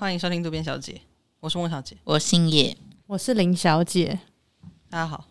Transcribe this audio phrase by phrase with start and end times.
[0.00, 0.98] 欢迎收听渡边小姐，
[1.40, 2.74] 我是孟小姐，我姓叶，
[3.06, 4.18] 我是林小姐。
[4.88, 5.26] 大家好，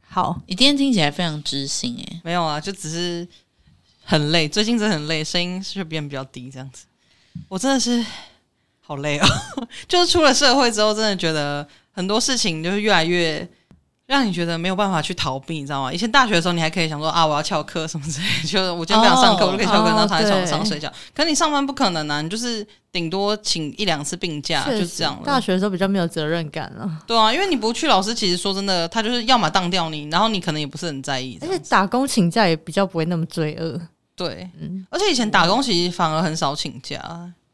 [0.00, 3.28] 好，你今天听起来非常知性诶，没有啊，就只是
[4.02, 6.86] 很累，最近真的很累，声音是变比较低这样子。
[7.50, 8.02] 我真的是
[8.80, 9.26] 好累哦，
[9.86, 13.46] 就是出了社会之后，真的觉得很多事情就是越来越。
[14.06, 15.92] 让你觉得没有办法去逃避，你知道吗？
[15.92, 20.92] 以前大学的时候，你还可以想说啊，我要翘课什么之类的， 就我今天不想上课，oh, 我就可以翘课，然后躺在床上睡觉。
[21.14, 25.22] 可是你上班不可能啊，你就是顶多请一两次病假，就这样了。
[25.24, 26.90] 大学的时候比较没有责任感了。
[27.06, 31.38] 对啊，因为你不去，老师其实说真的，他就是要么当掉你，然后你可能也不是很在意。
[31.40, 33.80] 而且打工请假也比较不会那么罪恶。
[34.14, 37.00] 对，嗯，而且以前打工其实反而很少请假，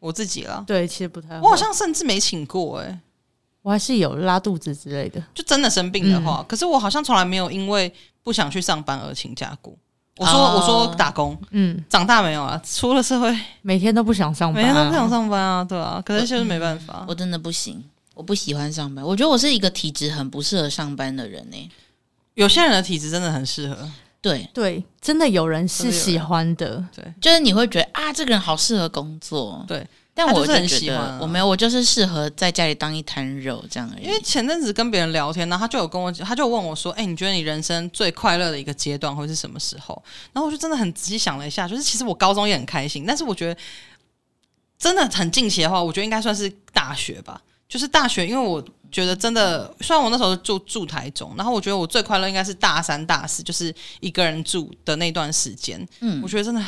[0.01, 0.65] 我自己啦。
[0.67, 1.41] 对，其实不太好。
[1.43, 2.99] 我好像甚至没请过哎、欸。
[3.63, 9.75] 我还是有拉肚子之类的，就真的生病的话，嗯、可是我好像从来没有因为不想去上班而请假过。
[10.17, 17.81] 我说，哦、我说打工，嗯，长大没有啊，出了社会，每天都不想上班，啊，每天都不想上班啊，对啊，可是就是没办法，我，我真的不行，
[18.15, 21.71] 我不喜欢上班，我觉得我是一个体质很不适合上班的人呢，欸。
[22.35, 23.77] 有些人的体质真的很适合，
[24.21, 24.49] 对。
[24.53, 29.87] 对，真的有人是喜欢的，对，就是你会觉得啊，这个人好适合工作，对。
[30.19, 34.05] 但我就很喜欢，我没有，我就是适合在家里当一滩肉这样而已。
[34.05, 40.03] 因为前阵子跟别人聊天，然后他就有跟我，他就问我说：“哎、欸，你觉得你人生最快乐的一个阶段会是什么时候？”
[40.35, 43.61] 然后我就真的很仔细想了一下，就是其实我高中也很开心，但是我觉得
[44.77, 47.41] 真的很近期的话，我觉得应该算是大学吧。
[47.69, 55.87] 就是大学，因为我觉得真的，虽然我那时候住住台中，然后我觉得我最快乐应该是大三、大四，就是一个人住的那段时间。
[56.01, 56.61] 嗯，我觉得真的。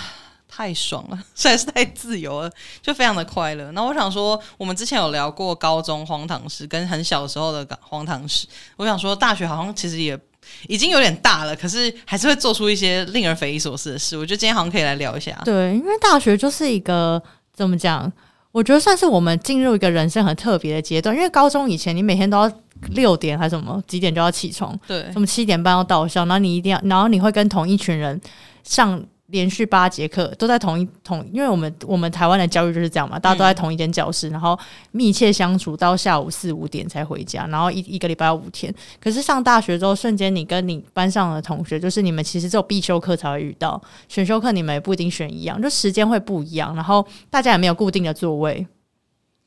[0.52, 2.50] 太爽了， 实在是太自由了，
[2.82, 3.70] 就非常的快乐。
[3.70, 8.48] 那我想说，我们之前有聊过高中荒唐事，跟很小时候的荒唐事。
[8.76, 10.18] 我想说，大学好像其实也
[10.66, 14.18] 已经有点大了，可是还是会做出一些令人匪夷所思的事。
[14.18, 15.40] 我觉得今天好像可以来聊一下。
[15.44, 17.22] 对，因为大学就是一个
[17.54, 18.12] 怎么讲？
[18.50, 21.14] 我觉得算是我们进入一个人生很特别的阶段。
[21.14, 22.52] 因为高中以前，你每天都要
[22.90, 28.20] 六点还是什么几点就要起床，对，什么七点半要到校，然后你一定要，然后你会跟同一群人
[28.64, 29.00] 上。
[29.30, 34.58] 连续八节课都在同一同，因为我们我们台湾的教育就是这样嘛，大家都在同一间教室，嗯、然后
[34.92, 38.72] 密切相处到下午四五点才回家，然后一一个礼拜要五天。
[39.00, 48.66] 可是上大学之后，瞬间你跟你班上的同学，就是你们其实只有必修课才会遇到，选修课你们也不一定选一样，就时间会不一样，然后大家也没有固定的座位。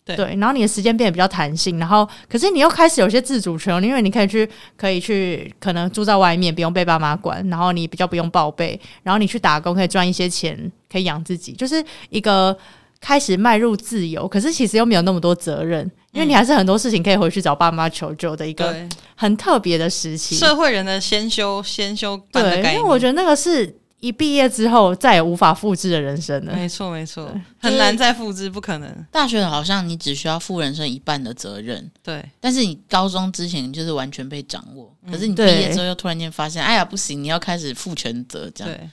[0.06, 12.58] 对，对，然后你的时间变得比较弹性，然后可是你又开始有些自主权，因为你可以去，可以去，可能住在外面，不用被爸妈管，然后你比较不用报备，然后你去打工可以赚一些钱，可以养自己，就是一个
[13.00, 18.76] 开始迈入自由，可是其实又没有那么多责任，因为你还是很多事情可以回去找爸妈求救的一个
[19.16, 23.78] 很特别的时期，社会人的先修先修对，因为我觉得那个是。
[24.04, 26.54] 一毕业之后，再也无法复制的人生了。
[26.54, 29.06] 没错，没错，很难再复制，不可能。
[29.10, 32.22] 大学好像你只需要负人生一半的责任，对。
[32.42, 38.74] 但是你高中之前就是完全被掌握，可是你毕业之后又突然间发现，哎呀，不行，你要开始负全责，这样。
[38.74, 38.90] 对。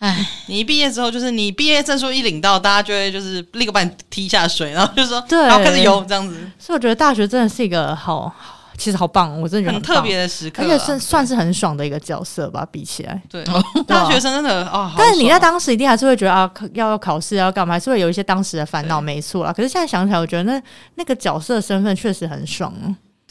[0.00, 6.34] 哎，你一毕业之后，就是你毕业证书一领到，大家就会就是立刻把你踢下水，然后就说，对，然后开始游这样子。
[6.58, 8.34] 所以我觉得大学真的是一个好。
[8.76, 12.66] 其实好棒，我真的觉得很特别的时刻，而且算算是很爽的一个角色吧。
[12.70, 13.44] 比起来，对，
[13.86, 19.52] 大学生真的啊，但是你在当时一定还是会觉得啊，要要考试要干嘛，还是会有一些当时的烦恼，没错啦。
[19.52, 20.62] 可是现在想起来，我觉得那
[20.94, 22.72] 那个角色身份确实很爽。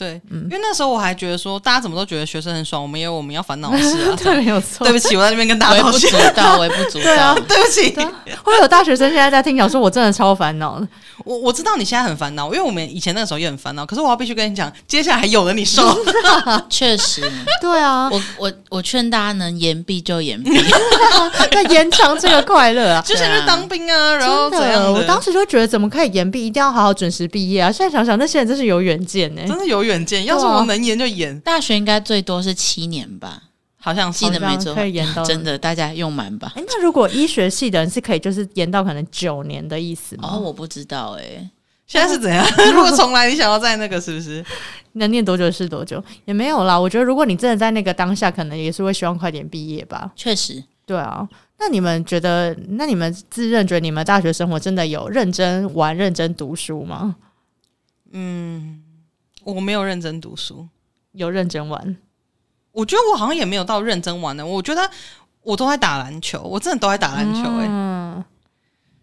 [0.01, 4.15] 对，嗯，因为那时候我还觉得说，大家怎么都觉得学生很爽，我们也有我们要烦恼的事啊。
[4.17, 4.83] 对，没有错。
[4.83, 6.11] 对不起，我在那边跟大家道歉。
[6.11, 7.03] 微不足道，微不足道。
[7.05, 7.95] 对啊，对不起。
[8.41, 10.87] 会有大学生现在在听讲说，我真的超烦恼的。
[11.23, 13.85] 我我知道你现在很烦恼，因为我们以前那个时候也很烦恼。
[13.85, 15.83] 可是我要必须跟你讲，接下来还有了你受。
[16.67, 17.21] 确实，
[17.61, 18.09] 对啊。
[18.09, 20.49] 我我我劝大家能延毕就延毕，
[21.51, 23.03] 那延长这个快乐啊。
[23.05, 24.91] 就像是当兵啊，然后怎样？
[24.91, 26.47] 我当时就觉得，怎么可以延毕？
[26.47, 27.71] 一定要好好准时毕业啊！
[27.71, 30.25] 现在想想，那些人真是有远见呢，真的有远见。
[30.25, 33.43] 要是我能延就延，大学应该最多是七年吧。
[33.83, 36.53] 好像记得没错，可以延到 真的，大家用满吧。
[36.55, 40.29] 哎，那如果医学系的人是可以，就是延到可能九年的意思吗？
[40.33, 41.49] 哦，我不知道哎、欸，
[41.87, 42.45] 现在是怎样？
[42.73, 44.45] 如果重来，你想要在那个是不是？
[44.93, 46.03] 能念多久是多久？
[46.25, 46.79] 也没有啦。
[46.79, 50.11] 我觉得如果你真的在那个当下，可能也是会希望快点毕业吧。
[50.15, 51.27] 确实，对啊。
[51.57, 52.55] 那你们觉得？
[52.69, 57.15] 那你们自认觉得你们大学生活真的有认真玩、认真读书吗？
[58.11, 58.81] 嗯，
[59.43, 60.67] 我没有认真读书，
[61.11, 61.97] 有认真玩。
[62.71, 64.89] 我觉得我好像也没有到认真玩的，我觉得
[65.41, 67.61] 我都在打篮球，我真的都在打篮球、欸。
[67.61, 68.23] 哎、嗯，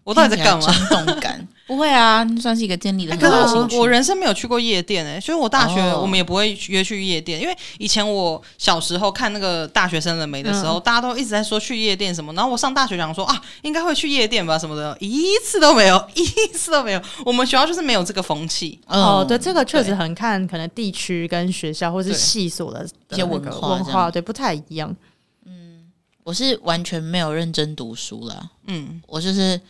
[0.09, 0.67] 我到底在干嘛？
[0.73, 3.77] 冲动感 不会啊，算是一个建立的很好兴趣。
[3.77, 16.25] 我人生没有去过夜店诶、欸，所以我大学我们也不会约去夜店，因为以前我小时候看那个大学生了没的时候，大家都一直在说去夜店什么，然后我上大学讲说啊，应该会去夜店吧什么的，一次都没有， 一
[16.55, 17.03] 次都没有。
[17.27, 18.81] 我们学校就是没有这个风气。
[18.87, 24.97] 哦，对，这个确实很看可能地区跟学校或是系所的一些文化，文化对不太一样。
[25.45, 25.83] 嗯，
[26.25, 28.51] 我是完全没有认真读书了。
[28.69, 29.61] 嗯，我就是。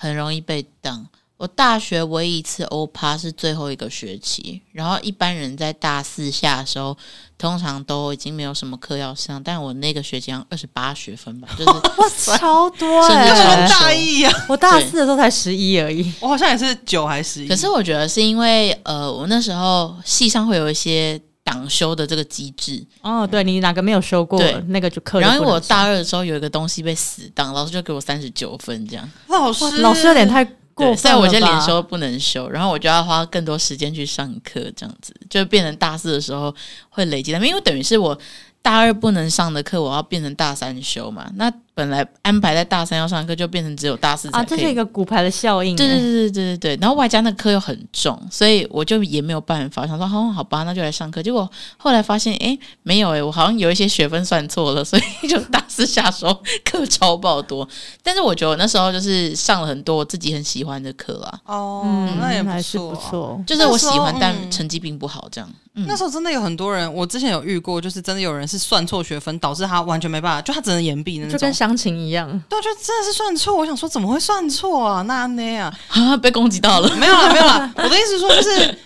[0.00, 1.06] 很容易被挡。
[1.36, 6.96] 我大学唯一一次欧趴是最后一个学期，然后一般人在大四下的时候，
[7.38, 14.46] 通常都已经没有什么课要上，但我那个学期好像二十八学分吧，就是哇超多 哎、欸，大一啊！
[14.48, 17.48] 我大四的时候才十一而已，我好像也是九还是十一。
[17.48, 21.20] 可是我觉得是因为呃，我那时候系上会有一些。
[21.48, 25.18] 挡修的这个机制哦，对，你哪个没有修过，那个就课。
[25.18, 29.10] 然后我大二的时候有一个东西被死档，老师就给我三十九分，这样。
[29.28, 36.54] 老师，老师有点太过分了，所以我就连修不能修，然后我就要花更多时间去上课，这样子就变成大四的时候
[36.90, 38.18] 会累积的，因为等于是我
[38.60, 41.30] 大二不能上的课，我要变成大三修嘛。
[41.36, 44.28] 那本来安排在大三要上课，就变成只有大四。
[44.32, 45.76] 啊，这是一个骨牌的效应。
[45.76, 46.78] 对对对对对对对。
[46.80, 51.22] 然后外加那课又很重，所以我就也没有办法，想说哦，好吧，那就来上课。
[51.22, 57.68] 结果后来发现，哎，没有哎，我好像有一些学分算错了，所以就大四下手课超爆多。
[58.02, 61.38] 但是我觉得我那时候就是上了很多我自己很喜欢的课啊。
[61.44, 63.40] 哦，嗯、那也还是不错。
[63.46, 65.48] 就是我喜欢，但成绩并不好，这样。
[65.74, 71.32] 嗯、那时候真的有很多人，我之前有遇过，就是真的有人是算错学分，导致他完全没办法，就他只能延毕那种。
[71.32, 72.26] 就跟相亲一样。
[72.48, 73.54] 对，就真的是算错。
[73.54, 75.02] 我想说，怎么会算错啊？
[75.02, 76.88] 那那样啊，被攻击到了。
[76.96, 77.70] 没有了，没有了。
[77.76, 78.78] 我的意思说，就是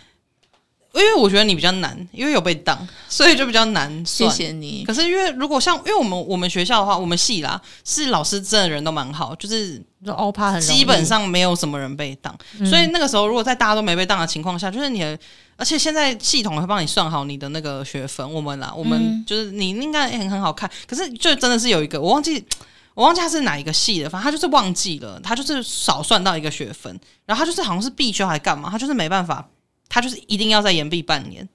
[0.95, 2.77] 因为我觉得你比较难，因为有被挡，
[3.09, 4.29] 所以就比较难算。
[4.29, 4.83] 谢谢你。
[4.85, 9.81] 可是因为如果像，因为我们我们学校的话，我们系啦是老师真的人都蛮好，就是
[10.17, 12.37] 欧趴很基本上没有什么人被当。
[12.69, 15.17] 所以那个时候，如果在大家都没被当的情况下，就是你的。
[15.59, 20.69] 而且现在系统会帮你算好你的那个学分，我们啦，我们就是你应该很很好看。
[20.89, 22.45] 可是就真的是有一个，我忘记
[22.95, 29.49] 我忘记他是哪一个系的，反正他就是忘记了，他就是少算到一个学分，然后他就是好像是必修还干嘛，他就是没办法，
[29.89, 31.49] 他就是一定要在延毕半年。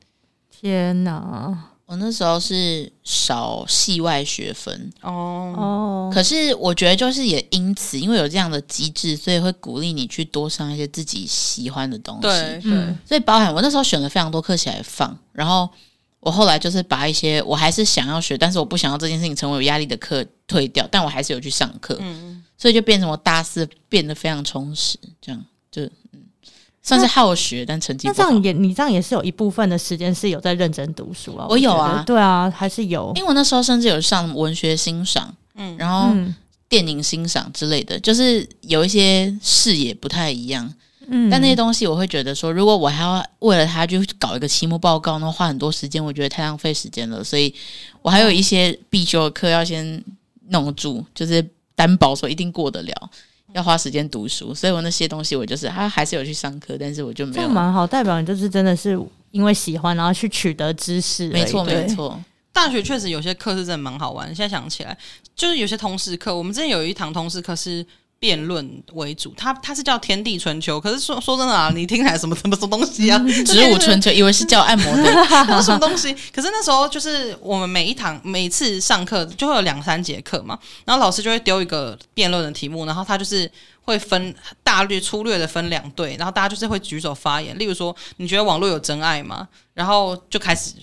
[0.49, 1.71] 天哪！
[1.85, 12.21] 我那时候是少系外学分哦哦，可是我觉得就是也因此，因为有这样的机制，所以会鼓励你去多上一些自己喜欢的东西。
[12.23, 15.69] 对，嗯，所以包含我那时候选了非常多课起来放，然后
[16.19, 25.87] 我后来就是把一些我还是想要学，但是我不想要这件事情成为有压力的课退掉，但我还是有去上课，嗯，所以就变成我大四变得非常充实，这样就。
[26.83, 28.17] 算是好学，但成绩不好。
[28.17, 31.45] 那这样也，你这样也是有一部分的时间是有在认真读书啊。
[31.49, 33.11] 我有啊，对啊，还是有。
[33.13, 36.15] 因为我那时候甚至有上文学欣赏，嗯，然后
[36.69, 40.73] 电影欣赏之类的，就是有一些视野不太一样。
[41.09, 47.23] 嗯，但那些东西我会觉得说，如果我还要为了他去搞一个期末报告，那花很多时间，我觉得太浪费时间了。
[47.23, 47.53] 所以
[48.01, 50.03] 我还有一些必修的课要先
[50.49, 51.41] 弄住，就是
[51.75, 53.09] 担保说一定过得了。
[53.53, 57.47] 要花时间读书，所以我那些东西我就是他还是有去上课，但是我就没有。
[57.47, 58.99] 这蛮好，代表你就是真的是
[59.31, 61.29] 因为喜欢，然后去取得知识。
[61.29, 62.21] 没错，没错。
[62.51, 64.27] 大学确实有些课是真的蛮好玩。
[64.27, 64.95] 现在想起来，
[65.35, 67.85] 就是有些通识课，我们之前有一堂通识课是。
[68.19, 73.19] 辩论为主，它它是叫《天地春秋》，可是说说真的啊，你听起来什么什么什么东西啊？
[73.45, 75.03] 植物春秋，以为是叫按摩的，
[75.61, 76.13] 什么东西？
[76.33, 83.49] 可是那时候就是我们每一堂每次上课就会有两三节课嘛，然后老师就会丢一个辩论的题目，然后他就是
[83.83, 87.57] 会分大略粗略的分两队，然后大家就是会举手发言。
[87.59, 89.47] 例如说，你觉得网络有真爱吗？
[89.73, 90.73] 然后就开始。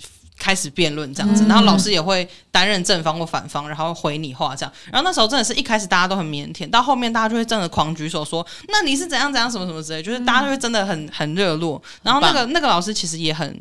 [0.44, 4.70] 开始辩论这样子，然后老师也会担任正方或反方，然后回你话这样。
[4.92, 11.82] 然后那时候真的是一开始大家都很腼腆，到后面大家就会真的狂举手说：“那你是怎样怎样什么什么之类。”就是大家就会真的很很热络。
[12.02, 13.58] 然后那个那个老师其实也很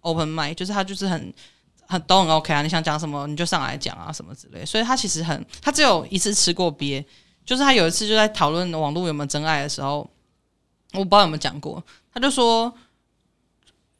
[0.00, 1.34] open mind，就是他就是很
[1.86, 4.64] 很都很 OK 啊，你想讲什么你就上来讲啊什么之类。
[4.64, 7.04] 所以他其实很他只有一次吃过鳖，
[7.44, 10.08] 就是他有一次就在讨论网络有没有真爱的时候，
[10.94, 11.84] 我不知道有没有讲过，
[12.14, 12.72] 他就说：“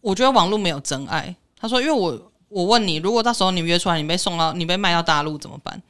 [0.01, 5.81] 我觉得网络没有真爱。”他说：“因为我我问你，如果到时候你约出来，你被送到你被卖到大陆怎么办？”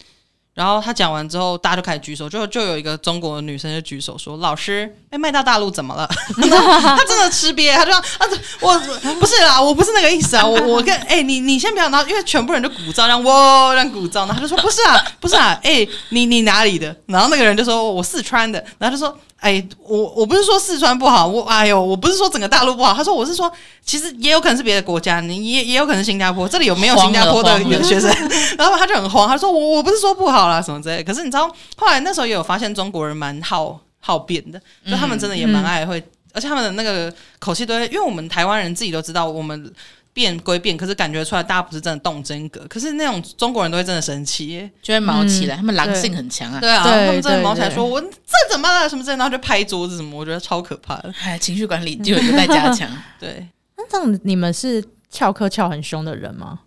[0.52, 8.28] 然后他讲完之后，大家就开始举手，就就有一个中国女生就举手说：“老师，被卖到大陆怎么了？” 他真的吃瘪，他就说：“啊，
[8.60, 16.94] 我不是啦，我不是那个意思啊，我我跟哎、你你先不要，然后因为全部人就鼓噪，让哇让鼓噪，然后他就说：不是啊，不是啊，哎、你你哪里的？
[17.06, 19.18] 然后那个人就说：我四川的，然后就说。
[19.42, 22.94] 哎，我我不是说四川不好，我哎呦，我不是说整个大陆不好。
[22.94, 23.52] 他说我是说，
[23.84, 28.08] 其实也有可能是别的国家，你也也有可能是新加坡，这里有没有新加坡的学生？
[28.56, 31.02] 然后他就很慌，他说我我不是说不好啦，什么之类的。
[31.02, 39.72] 可是你知道，后来那时候也有发现中国人蛮好好辩的，就他们真的也蛮爱会，嗯、而且他们的那个口气都会，因为我们台湾人自己都知道，我们
[40.12, 48.08] 辩归变，可是感觉出来大家不是真的动真格，可是那种中国人都会真的生气，就会毛起来，嗯、他们狼性很强啊，对啊，他们真的毛起来说，我这
[48.50, 48.88] 怎么了？
[48.88, 56.60] 什么之类，然后就拍桌子什么，我觉得超可怕的，哎，情绪管理就有在加强， 对，那这样你们是翘课翘很凶的人吗？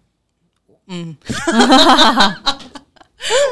[0.88, 1.16] 嗯。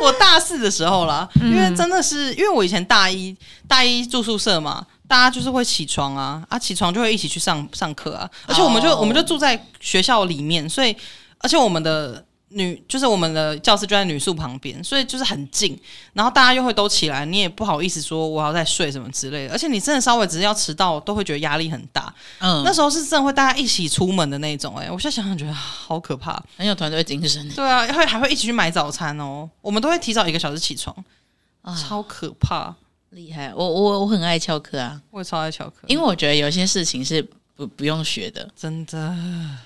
[0.04, 3.36] 我大四的时候啦，因为真的是，因为我以前大一
[3.68, 9.02] 大一住宿舍嘛，大家就是会起床啊，啊起床就会一起去上上课啊，而且我们就、oh.
[9.02, 10.96] 我们就住在学校里面，所以
[11.38, 12.26] 而且我们的。
[12.56, 15.76] 女就是我们的教室就在女宿旁边，所以就是很近，
[16.14, 22.14] 然后大家又会都起来，你也不好意思说我要再睡什么之类的，而且你真的稍微只是要迟到，都会觉得压力很大。
[22.38, 27.50] 嗯，那时候是真的会大家一起出门的那种、欸，哎，我现在想想觉得好可怕，很有团队精神。
[27.56, 30.96] 对啊，会还会一起去买早餐哦，我们都会提早一个小时起床，
[31.64, 32.76] 啊、超可怕，
[33.16, 33.54] 厉害。
[33.56, 37.26] 我我我很爱翘课啊，我也超爱翘课，因为我觉得有些事情是。
[37.56, 39.16] 不不用学的，真的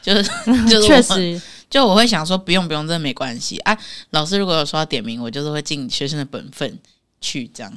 [0.01, 0.23] 就是
[0.67, 3.75] 就是确实， 就我会想说不用不用，真的没关系啊。
[4.09, 6.77] 老师如果有说要点名，我就是会尽学生的本分
[7.21, 7.73] 去这样，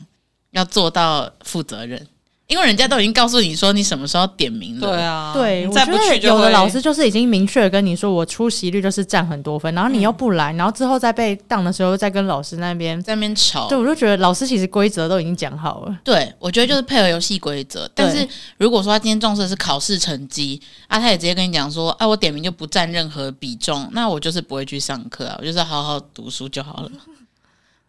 [0.51, 2.05] 要做到负责任。
[2.51, 15.97] 因为人家都已经告诉你说你什么时候点名了，对啊，对，我觉得有的老师就是已经明确的跟你说，我出席率就是占很多分，然后你又不来，然后之后再被当的时候再跟老师那边在那边吵，对，我就觉得老师其实规则都已经讲好了。
[16.03, 18.27] 对，我觉得就是配合游戏规则，但是
[18.59, 26.91] 如果说他今天重视的是考试成绩啊，他也直接跟你讲说，啊，我点名就不占任何比重，那我就是不会去上课啊，我就是好好读书就好了。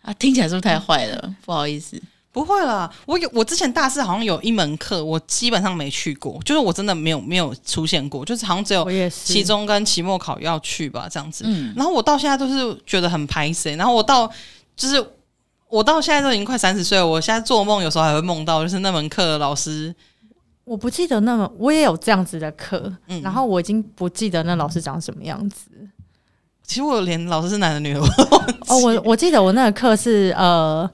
[0.04, 1.36] 啊，听起来是不是太坏了？
[1.46, 2.00] 不好意思。
[2.34, 11.44] 不会啦，我有我之前大四好像有一门课，我基本上没去过，就是我真的没有没有出现过，就是好像只有期中跟期末考要去吧，这样子。
[11.46, 14.26] 嗯，然后我到现在都是觉得很排斥，然后我到
[14.78, 15.06] 就是
[15.68, 19.94] 我到现在都已经快三十岁了，我现在做梦有时候还会梦到，就是那门课的老师，
[20.64, 25.66] 我不记得那么我也有这样子的课，嗯，然后我已经不记得那老师长什么样子。
[26.66, 28.08] 其实我连老师是男的女的我
[28.68, 30.90] 哦，我我记得我那个课是呃。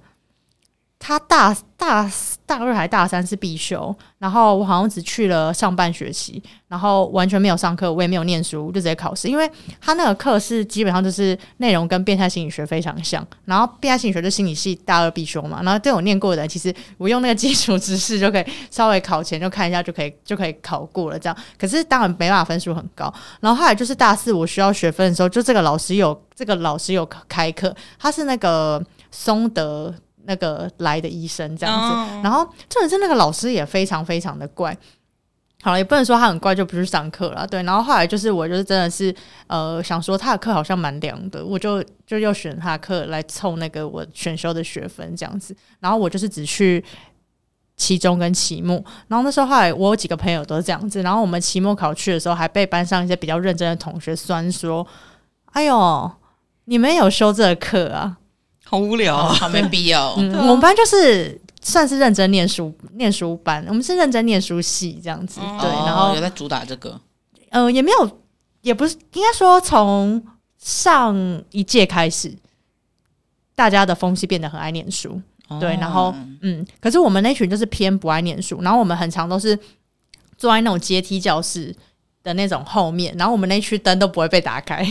[0.99, 2.11] 他大大
[2.45, 9.27] 大二还大三是必修，然后我好像只去了上半学期，然后完全没有上课，我也没有念书，就直接考试。
[9.27, 9.49] 因为
[9.79, 21.37] 他那个课是基本上就是内容跟变态心理学非常像，然后变态心理学就心理系大二必修嘛，然后对我念过的人，其实我用那个基础知识就可以稍微考前就看一下就可以就可以考过了这样。
[21.59, 23.13] 可是当然没办法分数很高。
[23.39, 29.93] 然后后来就是大四我需要学分的时候，就这个老师有这个老师有开课，他是那个松德。
[30.27, 34.77] 那个来的医生这样子，哦、然后重点是那个老师也非常非常的怪，
[35.63, 37.63] 好了，也不能说他很怪就不去上课了，对。
[37.63, 39.13] 然后后来就是我就是真的是
[39.47, 45.55] 呃想说他的课好像蛮凉的，我就就又选他的课来凑那个我选修的学分这样子。
[45.79, 46.83] 然后我就是只去
[47.77, 54.85] 期中跟期末，然后那时候后来我有几个朋友都是这样子，然后我们期末考去的时候还被班上一些比较认真的同学酸说
[55.53, 56.11] ：“哎呦，
[56.65, 58.17] 你们有修这个课啊？”
[58.69, 60.13] 好无聊，啊，好没必要。
[60.19, 65.39] 嗯，我们班就是算是认真念书，念书班，我们是认真念书系这样子。
[65.39, 66.99] 哦，对，然后有在主打这个，
[67.49, 68.19] 呃，也没有，
[68.61, 70.21] 也不是，应该说从
[70.57, 71.15] 上
[71.51, 72.35] 一届开始，
[73.55, 75.21] 大家的风气变得很爱念书。
[75.47, 79.57] 哦，对，然后嗯，可是我们那群就是偏不爱念书，然后我们很常都是
[80.37, 81.73] 坐在那种阶梯教室
[82.21, 84.85] 的那种后面，然后我们那区灯都不会被打开。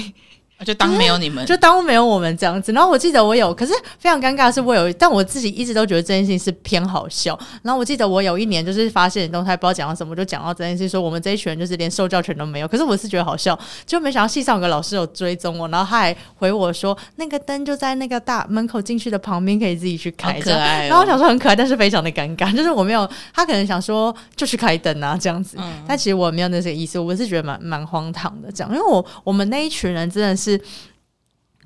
[0.65, 2.73] 就当没有你们，就当没有我们这样子。
[2.73, 7.39] 然后我记得我有，可是非常尴尬的是，我有，但我自己一直都觉得这件事情是偏好笑。
[7.63, 12.69] 然后我记得我有一年就是发现动态，不知道讲到什么，就讲到这件事情，说我们这一群人就是连受教权都没有。
[12.69, 20.41] 可是我是觉得好笑，就没想到系上有个老师有追踪我，然后他还回我说，那个灯就在那个大门口进去的旁边，可以自己去开。
[20.41, 20.89] 可爱哦。
[20.89, 30.46] 然后我想说很可爱，但是非常的尴尬，就是我没有，他可能想说就去开灯啊这样子，嗯、但其实我没有那些意思，我是觉得蛮蛮荒唐的这样，因为我我们那一群人真的是。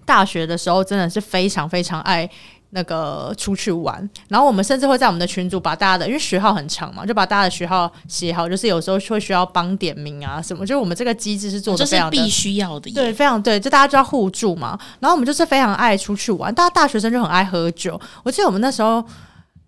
[0.05, 2.29] 大学的时候真的是非常非常爱
[2.71, 14.79] 那个出去玩，然后我们甚至会在我们的群组把大家的，因为学号很长嘛，就把大家的学号写好，就是有时候会需要帮点名啊什么，就是我们这个机制是做的非常的必须要的，对，非常对，就大家就要互助嘛。
[15.01, 18.01] 然后我们就是非常爱出去玩，大家大学生就很爱喝酒。
[18.23, 19.05] 我记得我们那时候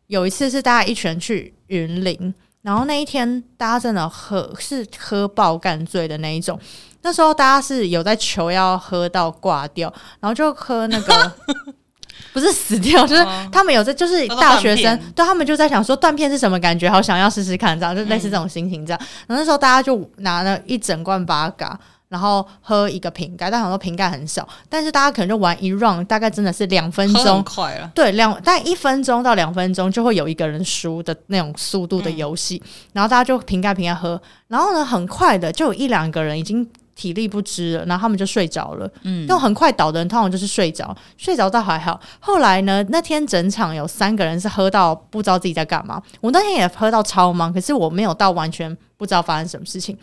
[0.06, 6.58] 有一次是大家一群人去云林，然后那一天大家真的喝是喝爆干醉的那一种。
[7.02, 11.32] 那时候大家是有在求要喝到挂掉，然后就喝那个
[12.32, 19.00] 不是死掉，就是他们有在，就是大学生，对，他们就在想说断片是什么感觉，好想要试试看，这样就类似这种心情这样。
[19.26, 21.78] 然后那时候大家就拿了一整罐八嘎，
[22.08, 49.96] 然后喝一个瓶盖，但很多瓶盖很少，但是大家可能就玩一 round，大概真的是两分钟，快了，对，两但一分钟到两分钟就会有一个人输的那种速度的游戏，嗯、然后大家就瓶盖瓶盖喝，然后呢，很快的就有一两个人已经体力不支了，然后他们就睡着了，嗯，那种很快倒的人通常就是睡着，睡着倒还好，后来呢，那天整场有三个人是喝到不知道自己在干嘛，我那天也喝到超忙，可是我没有到完全不知道发生什么事情。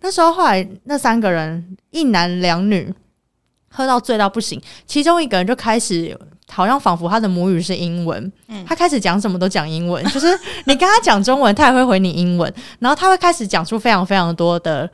[0.00, 2.92] 那时候，后来那三个人一男两女
[3.68, 6.16] 喝到醉到不行，其中一个人就开始
[6.50, 10.28] 好像仿佛他的母语是英文，嗯，他开始讲什么都讲英文， 就是
[10.66, 14.90] 你跟他讲中文，他也会回你英文，然后他会开始讲出非常非常多的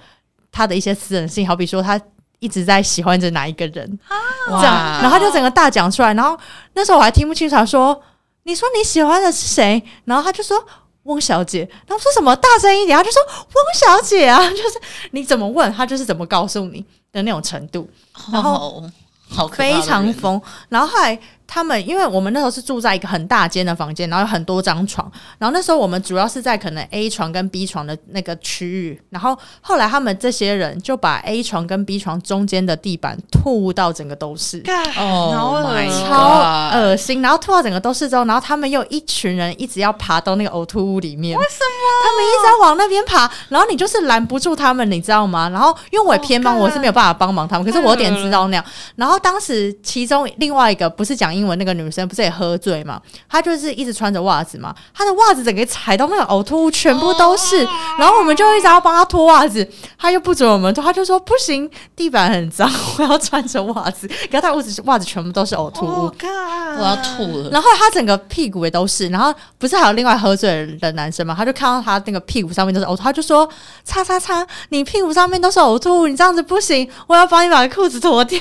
[0.53, 2.01] 他的一些私人性，好比说他
[2.39, 3.99] 一直在喜欢着哪一个人，
[4.47, 6.39] 这样，然后他就整个大讲出来，然后
[6.75, 8.01] 那时候我还听不清楚，他说
[8.45, 9.83] 你说你喜欢的是谁？
[10.05, 10.65] 然后他就说。
[11.05, 14.81] 翁小姐，然后说什么大声一点，他就说翁小姐啊， 就是
[15.11, 15.73] 你怎么问？
[15.73, 16.85] 他，就是怎么告诉你？
[17.11, 17.91] 的那种程度，
[18.33, 18.81] 然后
[19.29, 21.19] 好非常疯，然后后来。
[21.55, 34.63] 他们因为我们那时候是住在一个很大间的房间，然后有很多张床，然后那时候我们主要是在可能 A 床跟 B 床的那个区域，然后后来他们这些人就把 A 床跟 B 床中间的地板吐到整个都是，
[34.97, 35.31] 哦，
[36.09, 42.03] 超恶心，然后吐到整个都是之后，然后他们又一群人一直要爬到那个呕吐物里面，为什么？
[42.03, 45.51] 他们一直要往那边爬，然后你就是拦不住他们，你知道吗？
[45.51, 48.65] 然后因为我也偏帮，我是没有办法帮忙他们，可是我有点知道那样。
[48.97, 51.42] 然后当时其中另外一个不是讲英。
[51.43, 53.01] 英文那个女生不是也喝醉嘛？
[53.29, 57.59] 她就是一直穿着袜子嘛，她的袜子整个踩到那个呕吐物，全部都是。
[57.99, 59.69] 然后我们就一直要帮她脱袜子，
[59.99, 64.09] 她又不准我们脱，她就说不行，地板很脏， 我要穿着袜子。
[64.31, 66.13] 然后她袜子袜子全部都是呕吐物，
[66.79, 67.51] 我要吐了。
[67.51, 69.09] 然后她整个屁股也都是。
[69.09, 71.35] 然后不是还有另外喝醉的男生嘛？
[71.35, 73.49] 他就看到他那个屁股上面都是呕吐，他就说
[73.85, 78.41] ：“擦擦擦，你屁股上面都是呕吐物，你这样子不行，我要帮你把裤子脱掉。”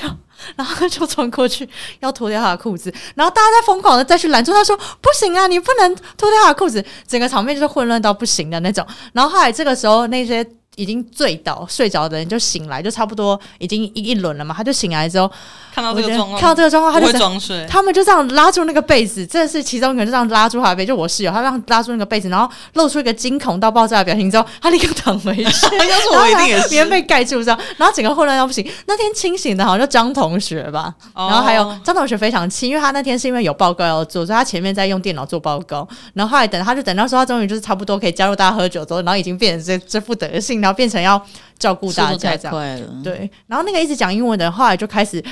[0.56, 1.68] 然后就冲过去
[2.00, 8.86] 要脱掉他的裤子，然后大家在疯狂的再去拦住他说：“不行啊，你不能脱掉他的裤子。”整个场面就是混乱到不行的那种。
[9.12, 10.46] 然后后来这个时候那些。
[10.76, 14.54] 已经醉倒睡着的人就醒来，就差不多已经一一轮了嘛。
[14.56, 15.30] 他就醒来之后，
[15.74, 17.66] 看到这个状况，看到这个状况，他就装睡。
[17.68, 25.42] 他们就这样拉住那个被子，这是其中一个人就这样拉住他的被，就我室友，他这样拉住那个被子，然后露出一个惊恐到爆炸的表情之后，他立刻躺回去。
[25.44, 28.66] 要是我一定也是，棉被盖住这样，然后整个混乱到不行。
[28.86, 41.22] 那天清醒的好像就张同学吧，然后还有张同学非常气，因为他那天是因为有报告要做，所以他前面在用电脑做报告，然后后来等他就等到说他终于就是差不多可以加入大家喝酒之后，然后已经变成这这副德性，然后变成要。
[41.58, 45.24] 照顾大家这样，对，然后那个一直讲英文的，后来就开始，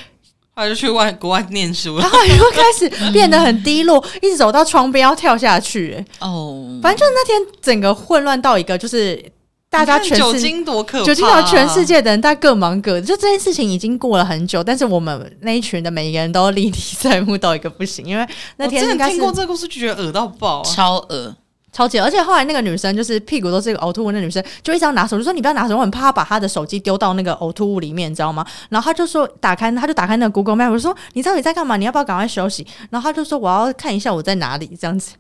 [0.54, 6.06] 后来就去外国外念书了， 然后又开始变得很低落，一直走到窗边要跳下去，欸。
[6.20, 9.20] 哦，反正就是那天整个混乱到一个，就是
[9.68, 13.02] 大家全酒精多可怕，酒精到全世界的人，大家各忙各的。
[13.02, 18.24] 就这件事情已经过了很久，但是我们那一群的每一个人都历历在目到一个不行，因为
[18.56, 21.34] 那天应该是听过这个故事就觉得恶到爆，超恶。
[21.72, 28.44] 超级，而且后来那个女生就是屁股都是一个呕吐物，那女生就一直要拿手，就说你不要拿手，我很怕她把她的手机丢到那个呕吐物里面，你知道吗？
[28.70, 31.76] 然后她就说打开，她就打开那个 Google Map，我说你到底在干嘛？
[31.76, 32.66] 你要不要赶快休息？
[32.90, 35.12] 然后她就说我要看一下我在哪里，这样子。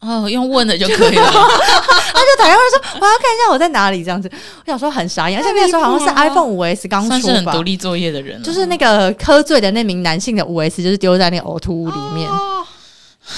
[0.00, 1.24] 哦，用问的就可以了。
[1.24, 4.30] 他就打电话说我要看一下我在哪里，这样子。
[4.64, 12.64] 我想说很傻眼，而且那时候好像是 iPhone 五 S 刚出吧，算是很独立作业的人，就是那个喝醉的那名男性的五 S，就是丢在那个呕吐物里面，哦、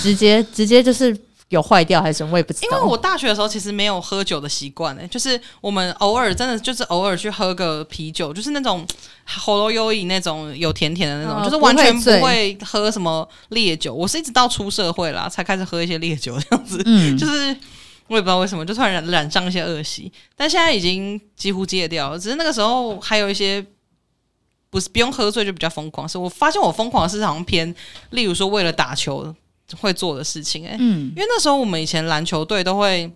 [0.02, 1.16] 直接直接就是。
[1.50, 2.32] 有坏掉还是什么？
[2.32, 2.68] 我也不知道。
[2.70, 8.86] 因为我大学的时候其实没有喝酒的习惯诶，就是我们偶尔真的就是偶尔去喝个啤酒，就是那种
[9.24, 13.92] 喉咙优饮那种有甜甜的那种，哦、就是完全不会喝什么烈酒。
[13.92, 17.56] 我是一直到出社会啦才开始喝一些烈酒这样子，嗯，就是
[18.06, 22.18] 我也不知道为什么，就突然染染上一些恶习，但现在已经几乎戒掉了。
[22.18, 23.64] 只是那个时候还有一些
[24.70, 27.74] 不是不用喝醉就比较疯狂，是我发现我疯狂的是好像偏，
[28.10, 29.34] 例如说为了打球。
[29.80, 33.11] 会做的事情哎、欸，嗯，因为那时候我们以前篮球队都会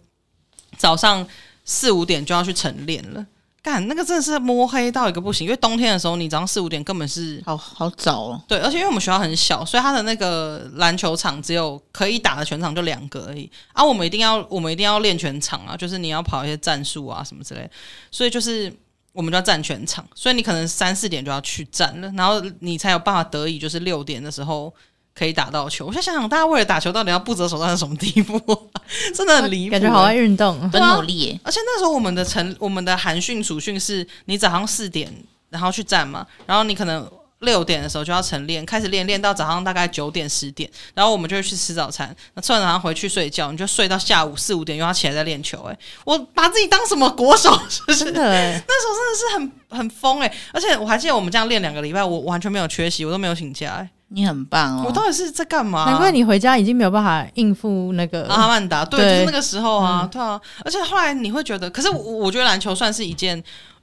[0.77, 1.27] 早上
[1.65, 3.25] 四五点就要去晨练了，
[3.63, 5.47] 干那个真的是摸黑到一个不行。
[5.47, 8.43] 因为冬天的时候，你早上四五点根本是好好早哦。
[8.47, 13.51] 对，而且因为我们学校很小，所以他的那个篮球场只有可以打的全场就两个而已。
[13.73, 17.71] 啊，我们一定要我们一定要练全场啊，就是你要跑一些战术啊什么之类，
[18.11, 18.71] 所以就是
[19.13, 24.75] 我们就要站全场，所以你可能三四点就要去站了，然后你才有办法得以就是六点的时候。
[25.15, 28.39] 可以打到球，我现在想想，大家为了打球到底要不择手段到什么地步？
[29.15, 31.39] 真的很离谱，感觉好爱运动，很努力。
[31.45, 35.13] 而且那时候我们的晨，我们的寒训、暑训是，你早上四点
[35.51, 37.09] 然后去站嘛，然后你可能
[37.41, 45.63] 六点的时候就要晨练，开始练练到早上大概九点十点，然后我们就会去吃早餐，那吃完早餐回去睡觉，你就睡到下午四五点又要起来再练球。
[45.63, 47.51] 哎，我把自己当什么国手？
[47.69, 48.07] 是不是？
[48.07, 53.89] 真的哎， 那时候真的是很很疯哎，而且我还记得我们这样练两个礼拜，我完全没有缺席，我都没有请假哎。
[54.15, 54.85] 你很棒哦！
[54.87, 55.87] 我到底是在干嘛？
[55.87, 60.41] 难怪你回家已经没有办法应付那个阿曼达，对，就是那个时候啊，嗯、对啊。
[60.65, 63.37] 而且后来你会觉得，可是我我觉得篮球算是一件，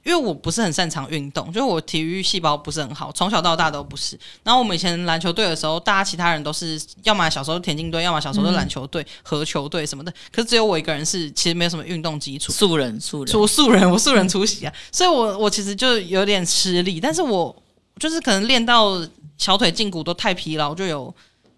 [0.04, 4.18] 因为我不是很擅长运动，就是我体育细胞不是很好，从小到大都不是。
[4.42, 10.10] 然后我们以前篮球队的时候，大家其他人都是要么小时候田径队，要么小时候篮球队、合、嗯、球队什么的。
[10.34, 14.72] 可是只有我一个人是其实没有什么运动基础，素人素人，出素人，我素人出席啊。
[14.90, 17.54] 所以我我其实就有点吃力，但是我
[17.98, 18.98] 就是可能练到。
[19.42, 21.12] 小腿胫骨都太疲劳，就有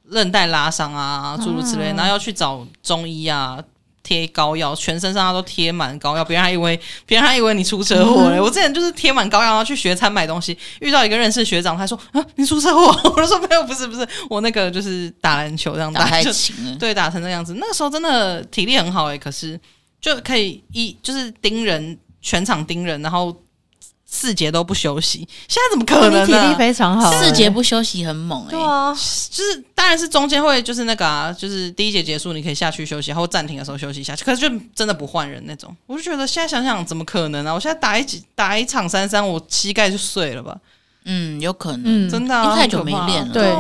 [0.09, 3.63] 韧带拉伤啊，诸如此类，然后要去找中医啊，
[4.03, 8.41] 贴膏药，全身上下都贴满膏药，别人还以为别人还以为你出车祸 嘞。
[8.41, 12.87] 我之前就是贴满膏药，然后去学餐买东西，遇到一个认识学长，他说啊，你出车祸？
[13.11, 17.55] 我就说没有， 不是不是，我那个就是打篮球这样打，打太勤了， 对，打成这样子。
[17.61, 19.61] 那个时候真的体力很好诶、欸，可是
[20.01, 23.37] 就可以一就是盯人，全场盯人，然后。
[24.15, 26.27] 四节都不休息，现在怎么可能呢？
[26.27, 28.51] 体力非常好，四节不休息很猛哎、欸。
[28.53, 34.15] 对啊，就是当然是中间会就是那个啊，就是第一节结束你可以下去休息，然后暂停的时候休息一下。
[34.17, 37.53] 可是就真的不换人那种，我就觉得现在想想怎么可能啊？
[37.53, 40.57] 我现在打一打一场三三，我膝盖就碎了吧？
[41.07, 43.35] 嗯，有可能，嗯、真的、啊，因为太久没练了。
[43.35, 43.53] 对。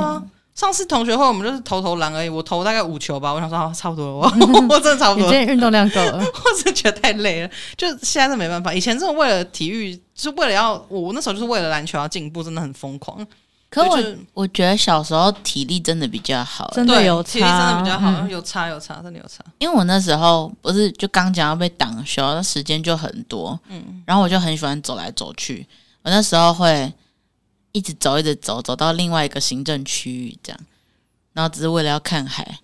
[0.54, 3.32] 上次同学会我们就是投投篮而已，我投大概五球吧。
[3.32, 5.26] 我想说，好，差不多了，我 我真的差不多。
[5.26, 7.50] 你今天运动量够了， 我真的觉得太累了。
[7.76, 13.26] 就现在是没办法，以前真的为了体育，就是为了要我那时候就是为了篮球要进步，真的很疯狂。
[13.68, 13.98] 可我
[14.34, 19.44] 我觉得小时候体力真的比较好，真的有差，体力真的比较好，嗯、有差有差，真的有差。
[19.58, 25.66] 因为我那时候不是就刚讲要被挡休，那时间就很多，嗯，然后我就很喜欢走来走去。
[26.02, 26.92] 我那时候会
[27.74, 30.60] 一直走，一直走，走到另外一个行政区域这样。
[31.32, 32.60] 然后只是为了要看海，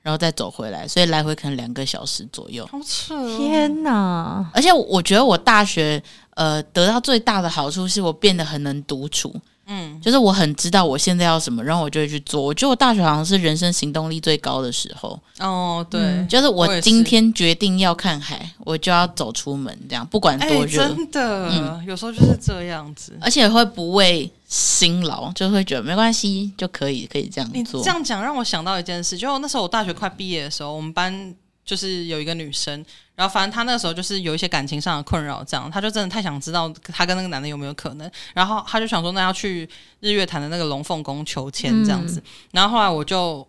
[0.00, 2.66] 然后再走回来，所以来回可能两个小时左右。
[2.66, 3.36] 好扯哦！
[3.36, 4.50] 天哪！
[4.54, 9.34] 而且我觉得我大学呃得到最大的好处是我变得很能独处。
[9.66, 12.40] 嗯，就是我很知道我现在要什么，然后我就会去做。
[12.40, 15.18] 我觉得我大学好像是人生行动力最高的时候。
[15.38, 27.80] 哦，对，嗯、就是我今天决定要看海，我，我就要走出门，这样不管多热，欸、真的，嗯，有时候就是这样子，而且会不畏辛劳，就会觉得没关系，就可以可以这样做。
[27.80, 31.34] 你这样讲让我想到一件事，就那时候我大学快毕业的时候，我们班。
[31.66, 39.68] 就是有一个女生，然后反正她那个时候就是有一些感情上的困扰，这样，她就真的太想知道她跟那个男的有没有可能，然后她就想说，那要去
[40.00, 43.44] 日月潭的那个龙凤宫求签这样子，嗯、然后后来我就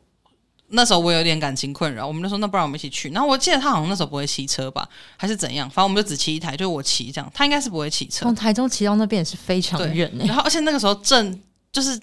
[0.69, 11.99] 那时候我有点感情困扰，我们就说那不然我们一起去，然后我记得他好像那时候不会骑车吧，还是怎样，反正我们就只骑一台，就是我骑这样，他应该是不会骑车，从台中骑到那边也是非常远，然后而且那个时候正就是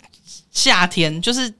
[0.51, 1.53] 夏天，就是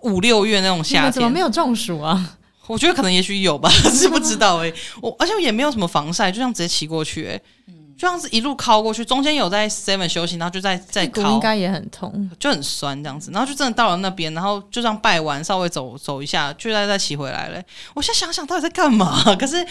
[0.00, 2.37] 五六月那种夏天，怎么没有中暑啊？
[2.68, 4.74] 我觉得可能也许有吧， 是不知道哎、欸。
[5.00, 7.42] 我而且我也没有什么防晒，就这样直接骑过去哎、欸，
[7.96, 17.66] 就这样子一路靠过去，中间有在 Seven 休息，然后就在在靠，应该也很痛，就很酸这样子，然后就真的到了那边，然后就这样拜完，稍微走走一下，就再再骑回来了、欸。
[17.94, 19.66] 我现在想想到底在干嘛， 可是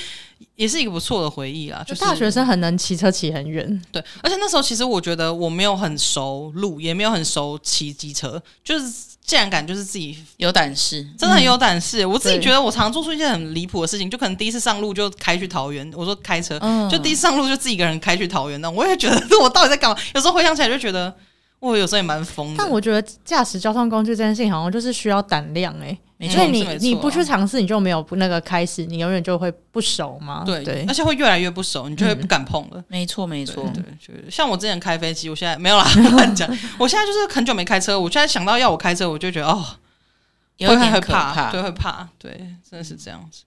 [0.56, 1.84] 也是一个不错的回忆啦。
[1.88, 9.07] 就是大学生很能骑车骑很远，对，而且那时候其实我觉得我没有很熟路，也没有很熟骑机车，就是。
[9.28, 12.02] 既然敢就是自己有胆识，真的很有胆识。
[12.02, 15.92] 嗯、我自己觉得我常常做出一件很离谱的事情，就可能第一次上路就开去桃园。
[15.94, 18.60] 我说开车，嗯、就第一次上路就自己一个人开去桃园。
[18.62, 19.98] 那我也觉得 我到底在干嘛？
[20.16, 21.14] 有时候回想起来就觉得
[21.60, 22.56] 我有时候也蛮疯的。
[22.58, 26.00] 但我觉得驾驶交通工具这件事情好像就是需要胆量哎、欸。
[26.20, 30.44] 因为你你不去尝试，你就没有那个开始，你永远就会不熟嘛。
[30.44, 32.84] 对对，而且会越来越不熟，你就会不敢碰了。
[32.88, 36.50] 没错没错，对，就像我之前开飞机，我现在没有啦， 乱讲。
[36.80, 39.64] 我现在就是很久没开车，我现在想到要我开车，我就觉得哦，
[40.58, 42.32] 有点会怕，对，会怕，对，
[42.68, 43.44] 真的是这样子。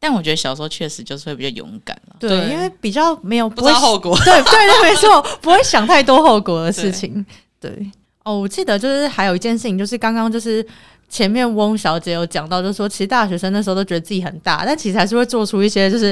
[0.00, 7.26] 但我觉得小时候确实就是会比较勇敢了，对，因为比较没有不知道后果，对对对，没错，不会想太多后果的 事情。
[7.60, 7.70] 对，
[8.22, 10.66] 哦，我记得就是还有一件事情，就是刚刚就是。
[11.14, 16.10] 前面翁小姐有讲到，就是说其实大学生那时候都觉得自己很大，但其实还是会做出一些，就是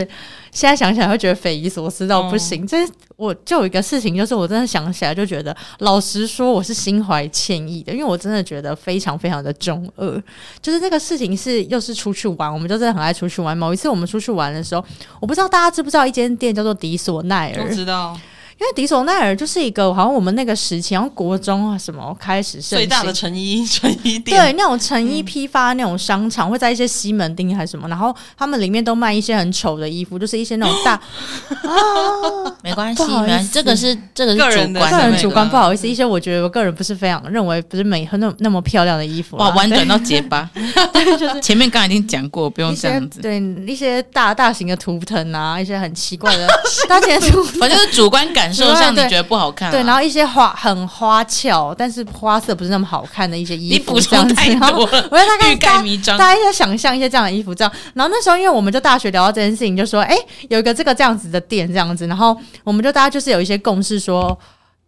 [0.52, 2.64] 现在想起来会觉得匪夷所思到不行。
[2.64, 10.22] 这、嗯、我就有一个事情，就是我真的想起来就觉得，老实说我是心怀歉意的，因为我真的觉得非常非常的中二。
[10.60, 13.58] 就是这个事情是又是出去玩，我们就真的很爱出去玩。
[13.58, 14.84] 某一次我们出去玩的时候，
[15.18, 18.16] 我不知道大家知不知道一间店叫做迪索奈尔，我知道。
[18.62, 22.78] 因为迪索奈尔就是一个好像我们那个时期，然后国中啊什么开始盛行。
[22.78, 30.92] 最大的成衣成衣店，对，那种成衣批发那种商场，嗯、会在一些西门町还是什么，然后他们里面都卖一些很丑的衣服，就是一些那种大
[31.68, 35.02] 啊，没关系，没关系，这个是这个是个人的个。
[35.02, 40.48] 人主观，不好意思，一些我觉得我个人不是非常认为不是美那那么漂亮的衣服，哇，婉转到结巴，
[40.92, 46.46] 对，就是前面刚才已经讲过，不用这样子，对，一些大大型的图腾啊，一些很奇怪的
[46.88, 55.82] 大型图，反正就是主观感受上你觉得不好看，对，然后一些花很花俏，但是花色不是那么好看的一些衣服，这样子，然后 我大概大
[56.18, 60.16] 大家在想象一些这样的衣服，这样，然后那时候因为我们就大学聊到这件事情，就说，哎，
[60.48, 62.36] 有一个这个这样子的店，这样子，然后。
[62.64, 64.38] 我们就大家就是有一些共识，说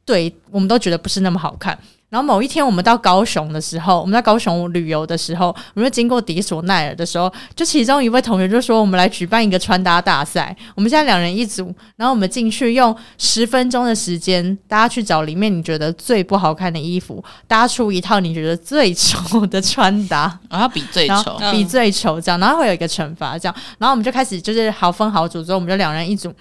[0.04, 1.76] 对，我们都觉得不是那么好看。
[2.14, 10.56] 然后某一天我们到高雄的时候，我们在高雄旅游的时候，我们就经过迪索奈尔的时候，就其中一位同学就说：“我们来举办一个穿搭大赛。
[10.76, 23.54] 我们现在两人一组，然后我们进去用十分钟的时间，大家去找里面你觉得最不好看的衣服，搭出一套你觉得最丑的穿搭，然后比最丑，比最丑这样，然后会有一个惩罚这样。
[23.78, 26.32] 然后我们就开始就是好分好组之后，我们就两人一组。”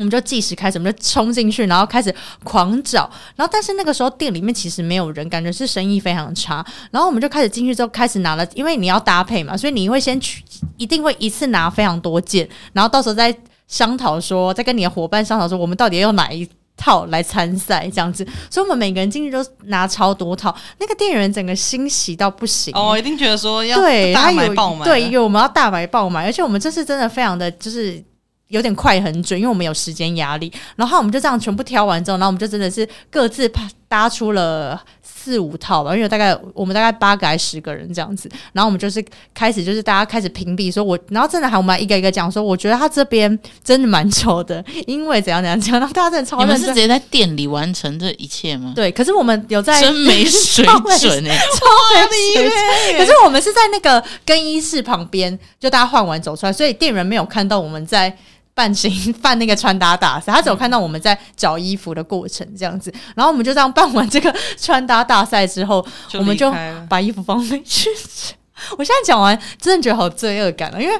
[0.00, 3.00] 我们就计时开始，我们就冲进去，然后开始狂找。
[3.36, 6.64] 然后，但是那个时候店里面其实没有人，感觉是生意非常差。
[6.90, 10.42] 然后我们就开始进去之后，开始拿了，因为你要搭配嘛，所以你会先去，
[10.78, 13.36] 一定会一次拿非常多件，然后到时候再
[13.68, 18.26] 商讨说，再跟你的伙伴商讨说，我们到底要用哪一套来参赛这样子。
[18.48, 20.56] 所以，我们每个人进去都拿超多套。
[20.78, 23.76] 那个店员整个欣喜到不行哦，一定觉得说要
[24.14, 28.02] 大买爆买，对，因为我们要大买爆买，而且我们这次真的非常的就是。
[28.50, 30.52] 有点快很准，因为我们有时间压力。
[30.76, 33.50] 然后我们就这样全部挑完之后，然后我们就真的是各自
[33.88, 38.28] 搭出了四五套吧，因为大概我们大概八个还是十个人这样子。
[38.52, 45.78] 然后我们就是开始就是大家开始屏蔽，说我，然后真的还我们一个一个讲说，我觉得他这边真的蛮丑的，因为怎样怎样讲。
[45.78, 46.56] 然后大家真的超认真。
[46.56, 48.72] 你们是直接在店里完成这一切吗？
[48.74, 51.66] 对，可是我们有在真没水准哎、欸，超
[52.10, 52.98] 没水准。
[52.98, 58.16] 可是我们是在那个更衣室旁边，就大家换完走出来，所以店员没有看到我们在。
[58.54, 58.90] 办行
[59.22, 65.84] 办那个穿搭大赛，他只有看到我们在找衣服的过程这样子，然后我们就这样办完这个穿搭大赛之后，
[66.14, 66.52] 我们就
[66.88, 67.88] 把衣服放回去。
[68.76, 70.94] 我现在讲完，真的觉得好罪恶感了，因为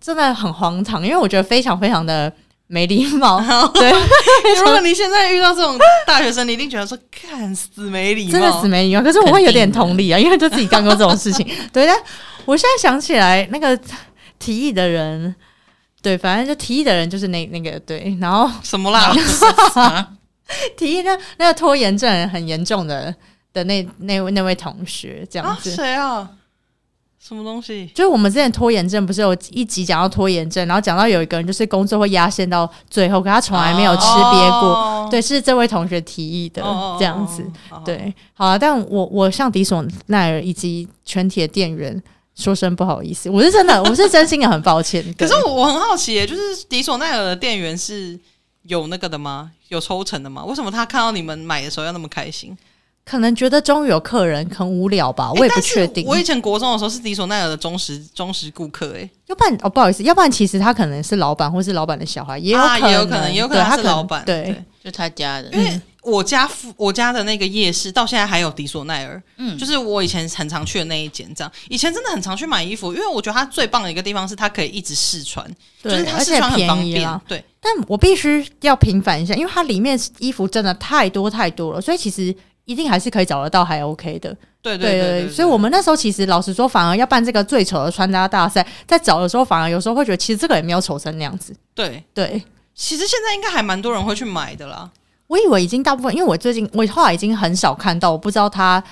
[0.00, 2.32] 真的很荒唐，因为我觉得非常非常的
[2.68, 3.40] 没礼貌。
[3.74, 3.90] 对，
[4.60, 9.02] 如果你现在遇到这种大学生，你一定觉得说，看死没礼貌，真的死没礼貌。
[9.02, 11.44] 可是我会有点同理啊，因为就自己干过这种事情。
[11.72, 11.96] 对，但
[12.44, 13.76] 我现在想起来，那个
[14.38, 15.34] 提议的人。
[16.04, 19.10] 对，反正就提议的人就是那那个对，然后 什么啦？
[20.76, 23.12] 提议那那个拖延症很严重的
[23.54, 26.30] 的那那位那位同学这样子，谁啊，啊？
[27.18, 27.86] 什么东西？
[27.94, 34.68] 就是我们之前拖延症不是有一集讲到拖延症，然后讲到有一个人就是工作会压线到最后，可他从来没有吃瘪过。
[34.68, 37.42] 哦、对，是这位同学提议的、哦、这样子。
[37.70, 42.02] 哦、对，好啊，但我我向迪索奈尔以及全体的店员。
[42.34, 45.02] 说声不好意思，我是真的，我是真心的很抱歉。
[45.16, 48.18] 可是我很好奇耶，就是迪索奈尔的店员是
[48.64, 49.52] 有那个的吗？
[49.68, 50.44] 有抽成的吗？
[50.44, 52.56] 为什么他看到你们买的时候要那么开心？
[53.04, 56.06] 可能觉得终于有客人，很无聊吧，我也不确定。
[56.06, 65.80] 我以前国中的时候是迪索奈尔的忠实忠实顾客，哎，要不然哦，不好意思，要不然其实他可能是老板，或是老板的小孩，也有可能，啊、也有可能，也有可能他是老板，对，对就他家的，因为。
[66.04, 75.44] 我家附我家的那个夜市到现在还有迪索奈尔，嗯，就是我以前很常去的那一间，这样以前真的很常去买衣服，因为我觉得它最棒的一个地方是它可以一直试穿，
[75.82, 77.42] 就是它试穿很方便，啊、对。
[77.60, 82.34] 但我必须要平反一下，因为它里面衣服真的太多太多了，所以其实
[82.66, 85.30] 一定还是可以找得到还 OK 的，对对对，对，对。
[85.30, 92.42] 所以我们那时候其实老实说，反而要办这个最丑的穿搭大赛，在找的时候反而有时候会觉得，其实这个也没有丑成那样子，对对。
[92.74, 94.90] 其实现在应该还蛮多人会去买的啦。
[95.26, 98.82] 我以为已经大部分，因为我最近我后来已经很少看到，我不知道他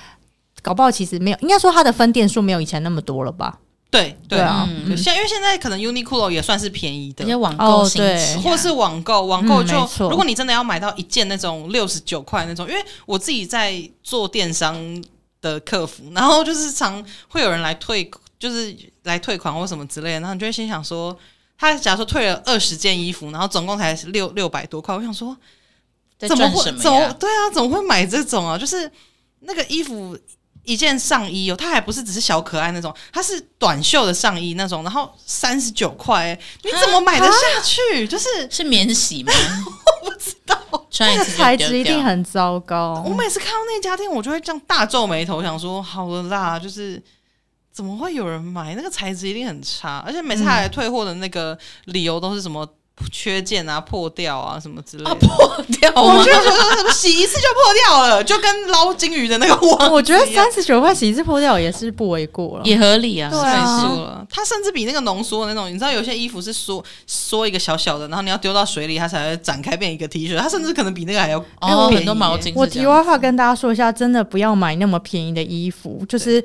[0.62, 3.58] 搞不好其实没有，应该说他的分店数没有以前那么多了吧？
[3.90, 4.66] 对对啊，
[4.96, 14.74] 现、嗯、因为现在可能 Uniqlo 也算是便宜的，一些网购对，或是网购网购就、嗯、如果你真的要买到一件那种六十九块那种，因为我自己在做电商
[15.42, 21.14] 的客服，然后就是常会有人来退，就是来退款或什么之类的，然后你就会心想说，
[21.58, 25.36] 他假如说退了二十件衣服，然后总共才六六百多块，我想说。
[26.28, 26.64] 怎么会？
[26.64, 27.50] 怎么对啊？
[27.52, 28.56] 怎么会买这种啊？
[28.58, 28.90] 就是
[29.40, 30.18] 那个衣服
[30.64, 38.06] 一件上衣哦，它还不是只是小可爱那种，它是短袖的上衣那种，然后三十九块，你怎么买得下去？
[38.06, 39.32] 就是是免洗吗？
[40.04, 40.56] 我不知道，
[41.00, 43.02] 那个材质一定很糟糕。
[43.04, 47.02] 我每次看到那家店，我就会这样大皱眉头，想说好了啦，就是
[47.72, 52.64] 怎么会有人买那个材质一定很差，而且每次他来退货的那个理由都是什么？
[53.10, 56.14] 缺件啊、破掉啊什么之类的，啊、破掉吗？
[56.18, 59.92] 我觉得什么洗一次就破掉了，就跟捞金鱼的那个 网。
[59.92, 63.30] 我觉得三十九块洗一次破掉也是不为过了，也合理啊。
[63.30, 70.38] 对啊，它甚至比那个浓缩的那种，你知道有些衣服是缩缩一个小小的，然后你要丢到水里，它才会展开变一个 T 恤。
[70.38, 72.52] 它甚至可能比那个还要哦，很多毛巾。
[72.54, 76.44] 我题外话跟大家说一下，真的不要买那么便宜的衣服，就是。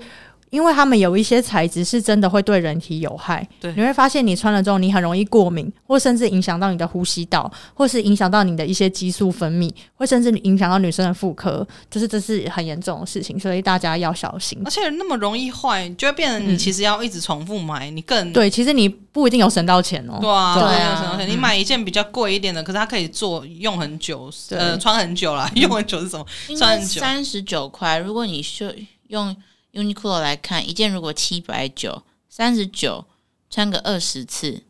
[0.50, 14.58] 因为他们有一些材质是真的会对人体有害，对，你会发现你穿了之后你很容易过敏，或甚至影响到你的呼吸道，或是影响到你的一些激素分泌，或甚至影响到女生的妇科，就是这是很严重的事情，所以大家要小心。
[14.64, 20.18] 而且那么容易坏，就会变成你其实要一直重复买，嗯、你更对，其实你不一定有省到钱哦。
[20.22, 21.30] 对啊，对啊，省到钱。
[21.30, 25.52] 你买一件比较贵一点的，可是它可以做用很久，呃，穿很久啦。
[25.56, 26.26] 用很久是什么？
[26.58, 27.98] 穿很久，三十九块。
[27.98, 28.74] 如果你是
[29.10, 29.36] 用。
[29.78, 33.06] Uniqlo 来看，一件如果七百九，三十九
[33.50, 34.63] 穿个二十次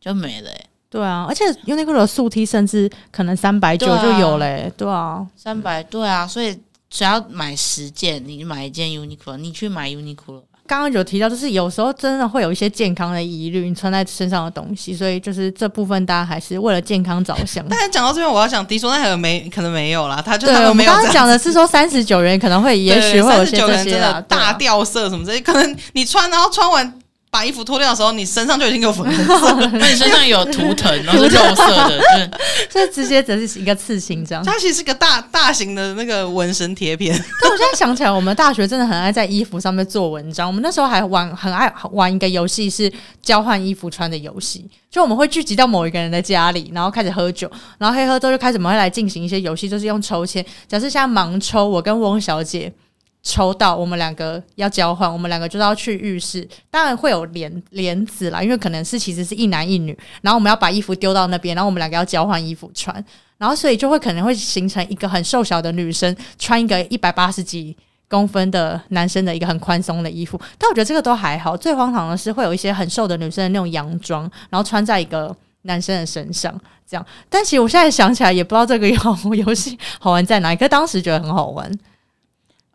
[0.00, 0.50] 就没了。
[0.88, 4.72] 对啊，而且 Uniqlo 的素 T 甚至可能三百九就有嘞。
[4.76, 6.56] 对啊，三百对啊，所以
[6.88, 10.44] 只要买十件，你买一件 Uniqlo，你去买 Uniqlo。
[10.66, 17.64] 刚刚有提到，就是有时候真的会有一些健康的疑虑，你穿在身上的东西，所以就是这部分大家还是为了健康着想。
[17.68, 20.90] 但是讲到这边，我要讲迪索奈还没可能没有啦，他就对他们没有。
[20.90, 26.92] 我们刚刚讲的是说三十九元可能会，也许会有些这些大掉色什么这些，可能你穿然后穿完。
[27.34, 32.30] 把衣服脱掉的时候，你身上就已经有粉红色了， 那你身上有图腾，然后是 肉色的，
[32.70, 34.44] 就 直接只是一个刺青这样。
[34.44, 37.12] 它其实是个大大型的那个纹身贴片。
[37.42, 40.46] 但我现在想起来，我们大学真的很爱在衣服上面做文章。
[40.46, 44.64] 我们那时候还玩，很爱玩一个游戏，是交换衣服穿的游戏。
[44.88, 50.44] 就我们会聚集到某一个人的家里，然后开始喝酒，然后黑喝之后就开始我们会来进行一些游戏，就是用抽签。
[50.68, 52.72] 假设现在盲抽，我跟翁小姐。
[53.24, 63.02] 抽到我们两个要交换，我们两个就是要去浴室，当然会有帘帘子啦，因为可能是其实是一男一女，然后我们要把衣服丢到那边，然后我们两个要交换衣服穿，
[63.38, 67.74] 然后所以就会可能会形成一个很瘦小的女生穿一个一百八十几
[68.10, 76.54] 公分的男生的一个很宽松的衣服，但我觉得这个都还好，最荒唐的是会有一些很瘦的女生的那种洋装，然后穿在一个男生的身上
[76.86, 81.72] 这样，但其实我现在想起来也不知道这个游游戏好玩在哪里，可当时觉得很好玩。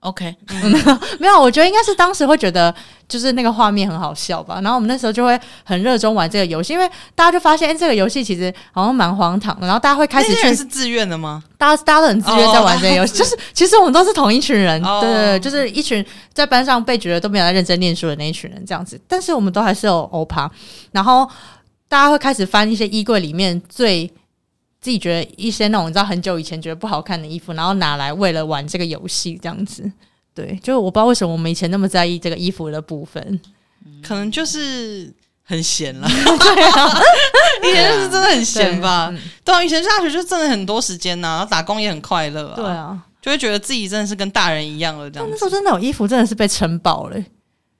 [0.01, 0.71] OK，嗯、
[1.19, 2.73] 没有，我觉得应该是当时会觉得
[3.07, 4.61] 就是那个画面很好笑吧。
[4.61, 9.67] 然后我们那时候就会很热衷玩这个游戏，因为大家就发现，哎，这个游戏其实好像蛮荒唐的。
[9.67, 11.43] 然后大家会开始去，是自愿的吗？
[11.57, 18.99] 大家大家都很自愿在玩这个游戏，哦、就是其实我们都是同一群人，哦、对对对，就是一群在班上被觉得都没有在认真念书的那一群人这样子。
[19.05, 20.49] 但是我们都还是有欧趴，
[20.91, 21.29] 然后
[21.89, 24.09] 大家会开始翻一些衣柜里面最
[24.81, 29.91] 自己觉得一些那种你知道很久以前觉得不好看的衣服，然后拿来为了玩这个游戏这样子。
[30.33, 33.41] 对，就我不知道为什么我们以前那么在意这个衣服的部分，
[34.01, 35.13] 可能就是
[35.43, 36.07] 很闲了。
[36.07, 37.01] 对啊，
[37.63, 39.13] 以前就是真的很闲吧？
[39.43, 42.55] 对啊，以前大学就真的很多时间呐，然后打工也很快乐啊。
[42.55, 45.33] 对啊，就会觉得自己真的是跟大人一样了这样子。
[45.33, 47.17] 那时候真的有衣服真的是被撑爆了，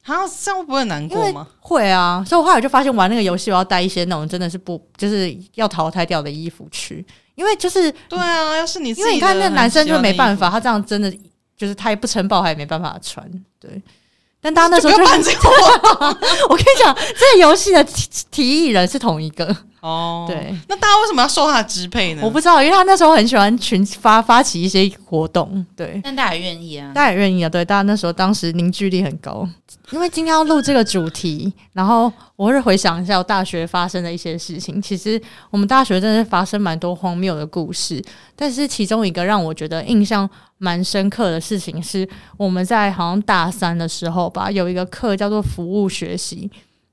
[0.05, 1.47] 啊，这样会不会难过吗？
[1.59, 11.13] 会啊，所以我后来就发现玩那个游戏，我要带一些那种真的是不就是要淘汰掉的衣服去，因为就是对啊，要是你因为你看那男生就没办法，他这样真的。
[11.59, 13.29] 就是他也不撑爆，他也没办法穿。
[13.59, 13.69] 对，
[14.39, 15.31] 但大家那时候就，就 这
[16.47, 20.25] 我跟你讲，这个游戏的提提议人是同一个哦。
[20.25, 22.21] 对，那大家为什么要受他的支配呢？
[22.23, 25.65] 我不知道，因为他那时候很喜欢群发发起一些活动。
[25.75, 27.49] 对，但大家也愿意啊，大家也愿意啊。
[27.49, 29.45] 对，大家那时候当时凝聚力很高。
[29.91, 34.81] 因为今天要录这个主题，然后我会回想一下我大学发生的一些事情。
[34.81, 38.03] 其实我们大学真的发生蛮多荒谬的故事，
[38.35, 46.49] 但是其中一个让我觉得印象蛮深刻的事情是，我们在好像大三的时候吧，有一个课叫做服务学习，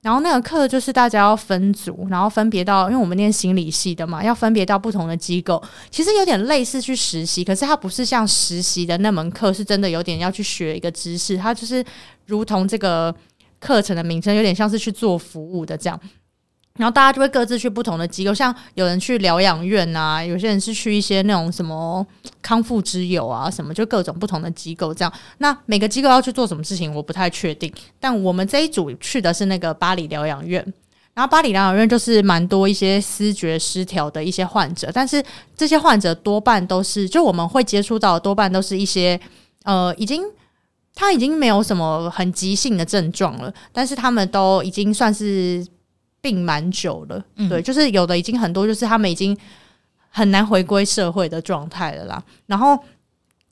[0.06, 11.84] 然后那个课就是大家要分组，然后分别到，因为我们念心理系的嘛，要分别到不同的机构，其实有点类似去实习，可是它不是像实习的那门课，是真的有点要去学一个知识，它就是。
[12.28, 13.14] 如同这个
[13.60, 16.00] 课程的名称，有点像是去做服务的这样，
[16.76, 22.06] 然后大家就会各自去不同的机构，像有人去疗养院啊，有些人是去一些那种什么
[22.42, 25.12] 康复之友啊，什么就各种不同的机构这样。
[25.38, 27.72] 那每个机构要去做什么事情，我不太确定。
[27.98, 30.62] 但我们这一组去的是那个巴黎疗养院，
[31.14, 35.22] 然后巴黎疗养院就是蛮多一些思觉失调的一些患者，但是
[35.56, 39.18] 这些患者多半都是，就我们会接触到的多半都是一些
[39.64, 40.22] 呃已经。
[40.98, 45.62] 他已经没有什么很急性的症状了，但是他们都已经算是
[46.26, 49.36] 病蛮久了，嗯、对，就是有的已经很多，就是他们已经
[50.08, 52.22] 很难回归社会的状态了啦。
[52.46, 52.76] 然后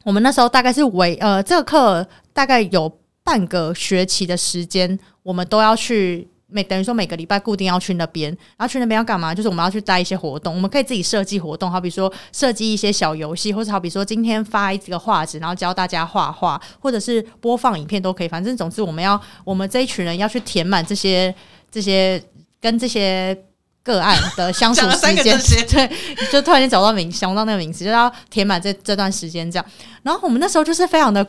[0.03, 2.91] 我们那时候大概是为呃，这个课大概有
[3.23, 6.27] 半个学期的时间，我们都要去。
[6.47, 9.35] 每等于说每个礼拜固定要去那边，然后去那边要干嘛？
[9.35, 18.29] 就是我们要去带一些活动，我们可以自己设计活动，好比说设计一些小游戏，或者好比说今天发一个画纸，然后教大家画画，或者是播放影片都可以。
[18.29, 21.35] 反正总之我们要我们这一群人要去填满这些
[21.73, 22.23] 这些
[22.65, 23.37] 跟这些
[23.83, 25.39] 个案的相处时间，
[25.69, 25.91] 对，
[26.33, 29.67] 就突然间找到名想不到那个名字，就是要填满这这段时间这样。
[30.03, 31.27] 然后我们那时候就是非常的。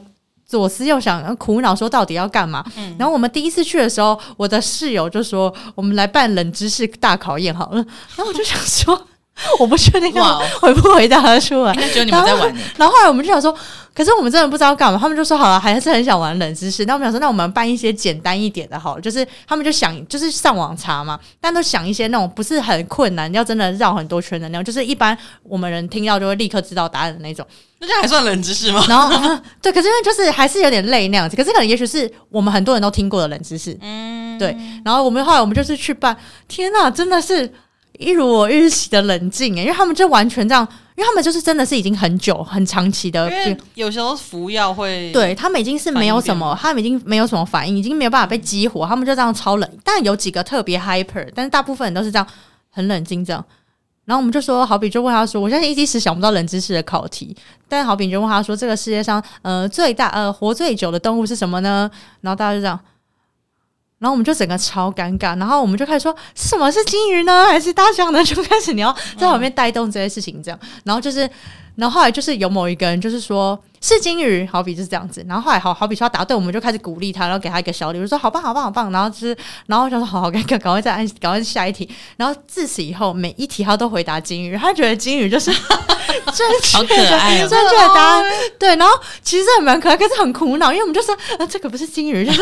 [0.47, 2.63] 左思右想，苦恼说到底要干嘛？
[2.77, 7.77] 嗯、然后我们第一次去的时候，我的室友就说：“我们来办冷知识大考验好了。”
[8.15, 9.07] 然后我就想说。
[9.59, 12.55] 我不确定他回不回答得出来，应该觉得你们在玩。
[12.77, 13.53] 然后后来我们就想说，
[13.93, 14.97] 可是我们真的不知道干嘛。
[14.97, 16.85] 他们就说好了，还是很想玩冷知识。
[16.85, 27.45] 那我们想说，那我们办一些简单一点的，好了，就是他们就想，就是上网查嘛，但都想一些那种不是很困难，要真的绕很多圈的那种，就是一般我们人听到就会立刻知道答案的那种。
[27.79, 28.85] 那这样还算冷知识吗？
[28.87, 29.09] 然后
[29.61, 31.35] 对，可是因为就是还是有点累那样子。
[31.35, 34.55] 可是可能也许是我们很多人都听过的冷知识，嗯，对。
[34.85, 36.15] 然后我们后来我们就是去办，
[36.47, 37.51] 天哪，真的是。
[37.99, 49.69] 一如我预期的冷静诶，因为他们就完全这样，因为他们就是真的是已经很久很长期的，因为有时候服药会，对他们已经是没有什么，他们已经没有什么反应，已经没有办法被激活，他们就这样超冷。
[49.83, 52.27] 但有几个特别 hyper，但是大部分人都是这样
[52.69, 53.43] 很冷静这样。
[54.05, 57.35] 然后我们就说，好比就问他说，我现在一时时想不到冷知识的考题，
[57.67, 61.89] 但好比就问他说，这个世界上呃最大呃活最久的动物是什么呢？
[62.21, 62.79] 然后大家就这样。
[64.05, 68.23] 然后我们就整个超尴尬，然后我们就开始说什么是金鱼呢，还是大象呢？
[68.23, 71.27] 就开始你要在旁边带动这些事情，这样，然后就是。
[71.77, 75.23] 然后后来就是有某一个人就是说是金鱼，好比就是这样子。
[75.29, 78.91] 然后后来好好比说他答对，我们就开始鼓励他，然后给他一个小礼物，说好棒好棒好棒。
[78.91, 81.87] 然后就是，然后就说好好赶赶赶快再按，赶快下一题。
[82.17, 85.61] 然后自此以后每一题他都回答金鱼，他觉得金鱼就是正
[86.63, 88.25] 确的正确的答案。
[88.57, 92.41] 对，然后其实还蛮可爱，可是很苦恼，因为我们就说呃这个不是金鱼，就是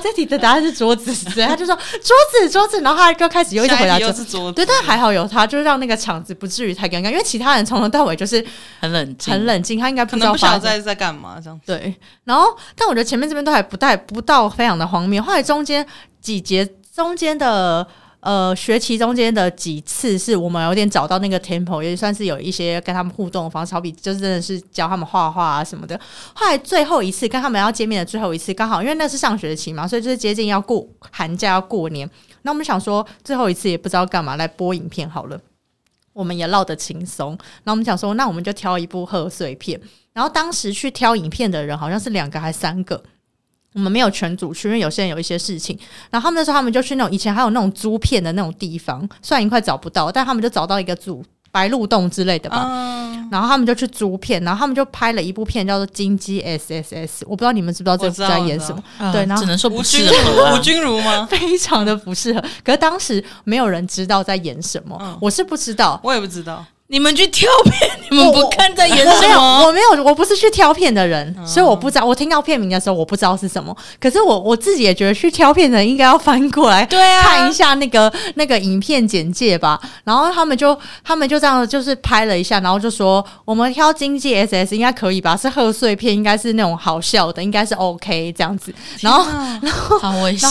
[0.00, 1.12] 这题的答案是桌子。
[1.34, 4.24] 对，他就说桌子桌子，然后他就开始又一直回答桌子。
[4.24, 8.46] 桌子对，但还好有他，就是让那个场子不至于太尴尬，因为其他人从头到尾就是。
[8.80, 11.60] 很冷静，很冷静，他应该不知道不晓得在在干嘛这样。
[11.64, 11.94] 对，
[12.24, 15.84] 然后但我觉得前面这边都还不带不到非常的荒谬，后来中间
[16.20, 17.86] 几节中间的
[18.20, 25.98] 呃学期中间的几次是我们有点找到那个 tempo，也算是有一些跟他们互动的方式，好比就是真的是教他们画画啊什么的。
[26.34, 32.08] 后来最后一次跟他们要见面的最后一次，刚好因为那是上学期嘛，所以就是接近要过寒假要过年，
[32.42, 35.40] 那我们想说最后一次也不知道干嘛，来播影片好了。
[36.12, 39.80] 我们也唠得轻松，那我们想说，那我们就挑一部贺岁片。
[40.12, 43.02] 然后当时去挑影片的人好像是两个还是三个，
[43.74, 45.78] 我们没有全组去，因为有些人有一些事情。
[46.10, 51.24] 然后他们那时候他们就去那种以前还有那种租片的那种地方，虽然已经快找不到，但他们就找到一个组。
[51.52, 58.80] 白鹿洞之类的吧，嗯、然后他们就去租片，然后他们就拍了一部片叫做《金鸡 S S S》，我不知道你们知不知道这部在演什么？
[59.00, 61.26] 嗯、对，然后只能说不适合、啊，吴君如吗？
[61.28, 62.40] 非常的不适合。
[62.62, 66.64] 可是当时没有人知道在演什么，嗯、我是不知道，我也不知道。
[66.92, 69.64] 你们去挑片，你们不看在眼里吗？
[69.64, 72.04] 我没有，我不是去挑片的人，嗯、所以我不知道。
[72.04, 73.74] 我听到片名的时候，我不知道是什么。
[74.00, 79.80] 可是我我自己也觉得，去挑片的人应该要翻过来，对啊，看一下那个那个影片简介吧。
[80.02, 85.36] 然后他们就他们就这样，就是拍了一下，然后就说我们挑经济 SS 应该可以吧？
[85.36, 88.74] 是贺岁片，应该是那种好笑的，应该是 OK 这样子。
[88.98, 90.50] 然后哪然后好危险。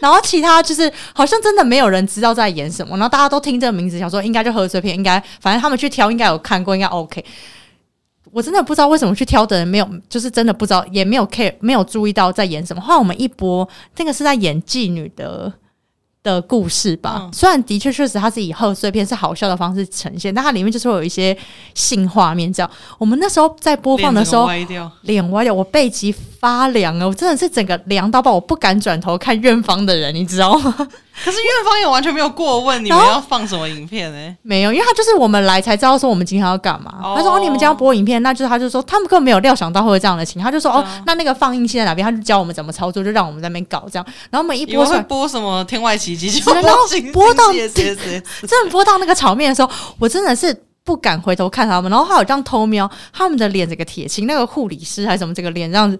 [0.00, 2.96] 然后其他就是好像真的没有人知道在演什么。
[2.96, 7.24] 然后大家都听这个名字，想说应该就贺岁片，应该反正他们去挑应该有看过，应该 OK。
[8.32, 12.80] 我真的不知道为什么去挑的人没有，就是真的不知道，也没有 care，没有注意到在演什么。
[12.80, 15.52] 后来我们一播，那个是在演妓女的
[16.22, 17.22] 的故事吧。
[17.22, 21.36] 嗯、虽然的确确实它是以贺岁片是好笑的方式呈现，但它里面就是会有一些
[21.74, 22.52] 性画面。
[22.52, 30.74] 这样，我们那时候在播放的时候，脸歪掉，脸歪掉，我背脊发凉啊，我真的是整个凉到爆，我不敢转头看院方的人，你知道吗？
[31.22, 34.16] 可是院方也完全没有过问你们要放什么影片呢？
[34.16, 34.34] 欸？
[34.40, 36.94] 没有，因为他就是我们来才知道说我们今天要干嘛。
[37.02, 37.14] Oh.
[37.14, 44.06] 他说：“哦，你们今天要播影片，那就是他就说他们根本没有料想到会有这样的情况。”他就说：“哦，那那个放映器在哪边？”他就教我们怎么操作，就让我们在那边搞这样。
[44.30, 46.54] 然后我们一播出来播什么《天外奇迹》，就播
[47.12, 50.54] 播到真的播到那个场面的时候，我真的是
[50.90, 51.88] 不敢回头看他们。
[51.88, 55.96] 然后还有这样偷瞄他们的脸，这个铁青，那个护理师还是什么，这个脸这样子。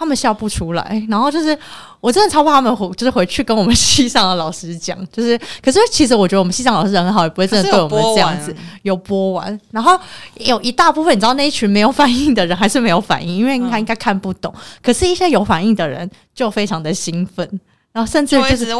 [0.00, 1.58] 他们笑不出来，然后就是
[2.00, 8.54] 我真的超怕他们回，就是回去跟我们系上的老师讲，就是 可是其实我觉得我们系上老师人很好，也不会真的对我们这样子。
[8.82, 9.98] 有播完，然后
[10.36, 14.54] 有一大部分你知道那一群没有反应的人还是没有反应，因为他应该看不懂。
[14.80, 17.60] 可是，一些有反应的人就非常的兴奋。
[17.98, 18.74] 然后甚至就是，对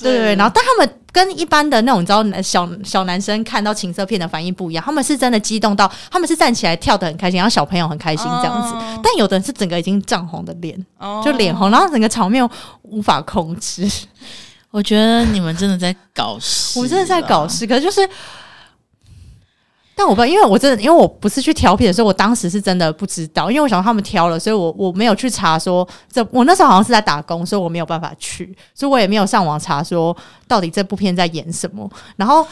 [0.00, 8.74] 对对，然后但他们跟一般的那种你知道小小男生看到情色片的反应不一样，他们是真的激动到，他们是站起来跳的很开心，然后小朋友很开心这样子。
[8.74, 12.48] 哦、但有的人是整个已经涨红的脸，哦、就脸红，然后整个场面
[12.80, 13.86] 无法控制。
[14.72, 18.08] 我觉得你们真的在搞事， 我们真的在搞事，可是就是。
[19.98, 30.14] 但我不知道，因为我真的，因为我不是去调皮的时候，我当时是真的不知道，因为我想他们挑了，所以我我没有去查说这，我那时候好像是在打工，所以我没有办法去，所以我也没有上网查说
[30.46, 31.90] 到底这部片在演什么。
[32.16, 32.46] 然后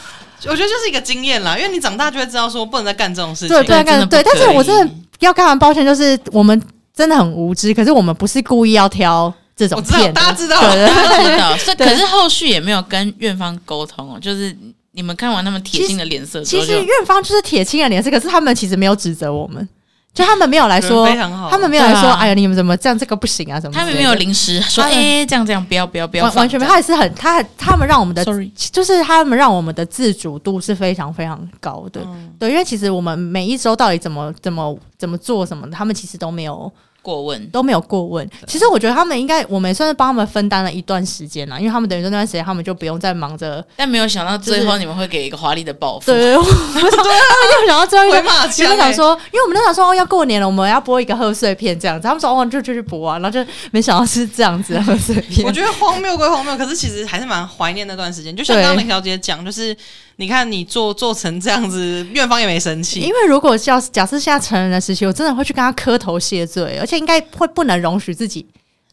[0.47, 4.23] 我觉得就是一个经验啦，因为你长大就会知道说不能再干这种事情，对，不能干，对。
[4.23, 6.59] 但是我真的要跟他们抱歉，就是我们
[6.95, 14.57] 真的很无知，可是我们不是故意要挑这种片，大家知道，对大家知道，是可是后续也没有跟院方沟通哦，就是。
[14.95, 19.67] 你们看完他们铁青的脸色，其实院方就是铁青的脸色，可是他们其实没有指责我们，
[20.13, 21.05] 就他们没有来说，
[21.51, 23.73] 他们没有来说，哎呀，你们怎么这样，这个不行啊，什么？
[23.77, 31.99] 他们没有临时说，哎，这样这样，不要不要不要，完全没有，他也是很，他他们让我们的，sorry，就是他们让我们的自主度是非常非常高的，
[32.39, 36.71] 对，因为其实我们每一周到底怎么怎么怎么做什么，他们其实都没有。
[37.05, 43.63] 过问都没有过问，其实我觉得他们应该，我们也算是帮他们分担了一段时间了，因为他们等于说那段时间他们就不用再忙着。
[43.77, 46.07] 但没有想到最后你们会给一个华丽的报复。
[46.07, 46.41] 对，对，对，
[46.73, 48.71] 没有想到最后会骂起来。
[48.71, 55.45] 因为想说，因为我们那时候说哦要过年了，我们要播一个贺岁片这样子，他们说哦就就去播啊，然后就没想到是这样子的贺岁片。
[55.45, 58.35] 我觉得荒谬归荒谬，可是其实还是蛮怀念那段时间。
[58.35, 59.77] 就像刚刚林小姐讲，就是。
[60.17, 63.01] 你看你做做成这样子，院方也没生气。
[63.01, 68.45] 因为如果要假设现在成人的时期，我真的会去跟他磕头谢罪，而且应该会不能容许自己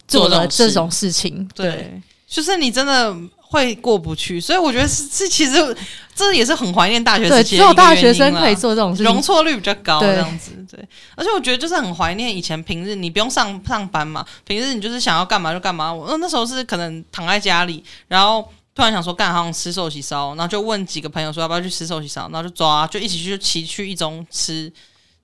[0.07, 1.48] 做了这种事情。
[1.55, 4.40] 对，对，就是你真的会过不去。
[4.40, 5.76] 所以我觉得是是，其实
[6.14, 7.57] 这也是很怀念大学时期。
[7.57, 10.53] 只有大学生可以做这种事情，容错率比较高这样子。
[10.70, 10.80] 对，
[11.16, 15.92] 而且我觉得就是很怀念以前平日你不用上上班嘛，平日你就是想要干嘛就干嘛。
[15.92, 18.48] 我那时候是可能躺在家里，然后。
[18.74, 24.72] 突然想说干，好想吃寿喜烧，然后就问几个朋友说要不要去吃寿喜烧，然后就抓，就一起去骑去一中吃，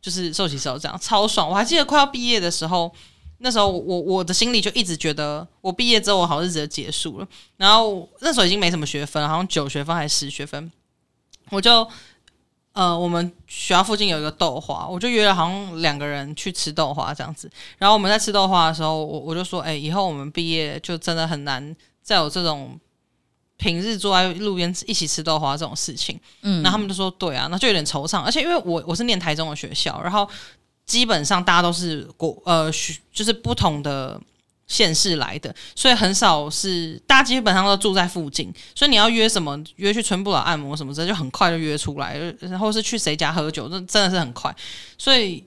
[0.09, 1.46] 就是寿喜烧这样超爽。
[1.46, 2.90] 我还记得快要毕业的时候，
[3.40, 7.28] 那时候我我的心里就一直觉得我毕业之后我好日子就结束了。
[7.59, 10.72] 然后那时候已经没什么学分，好像九学分还是十学分，
[11.50, 11.86] 我就
[12.72, 17.50] 呃我们学校附近有一个豆花，我就约了好像两个人去吃豆花这样子。
[17.76, 22.80] 然后我们在吃豆花的时候，我我就说，哎、以后我们毕业就真的很难再有这种。
[23.59, 28.22] 平日坐在路边一起吃豆花这种事情，嗯，那他们就说对啊，那就有点惆怅。
[28.22, 30.26] 而且因为我我是念台中的学校，然后
[30.86, 32.70] 基本上大家都是国呃
[33.12, 34.18] 就是不同的
[34.68, 44.54] 县市来的，所以很少是大家基本上都住在附近，所以你要约什么约去春不老按摩什么之类，就很快就约出来，然后是去谁家喝酒，这真的是很快，
[44.96, 45.44] 所以。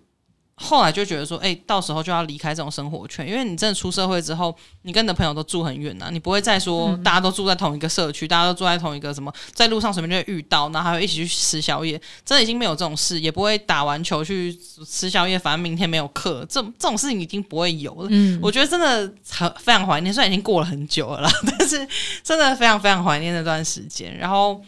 [0.61, 14.55] 后来就觉得说，哎、欸，到时候就要离开这种生活圈，因为你真的出社会之后，你跟你的朋友都住很远呐、啊，你不会再说大家都住在同一个社区，大家都住在同一个什么，在路上随便就会遇到，然后还会一起去吃宵夜，真的已经没有这种事，也不会打完球去
[14.87, 18.07] 吃宵夜，反正明天没有课，这这种事情已经不会有了。
[18.11, 21.87] 嗯，我觉得真的很非常怀念，虽然已经过了很久了啦， 但是
[22.23, 24.15] 真的非常非常怀念那段时间。
[24.17, 24.61] 然后，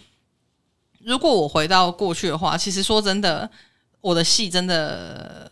[1.04, 3.50] 如果我回到过去的话，其实说真的，
[4.02, 5.52] 我的戏真的。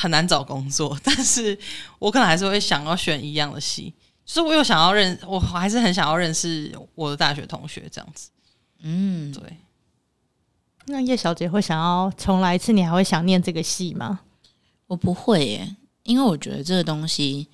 [0.00, 1.58] 很难找工作，但是
[1.98, 3.92] 我可能还是会想要选一样的系，
[4.24, 8.30] 就是我有想要认，我还是很想要认识我的大学同学这样子。
[8.82, 9.42] 嗯，对。
[10.86, 14.20] 那叶小姐会想要重来一次，你还会想念这个系吗？
[14.86, 17.48] 我不会耶，因为我觉得这个东西，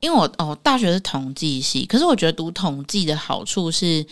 [0.00, 4.04] 因为我哦，大学是统计系，可是我觉得读统计的好处是，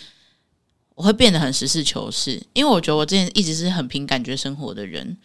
[0.95, 5.19] 我会变得很实事求是，因为我觉得我之前一直是很凭感觉生活的人。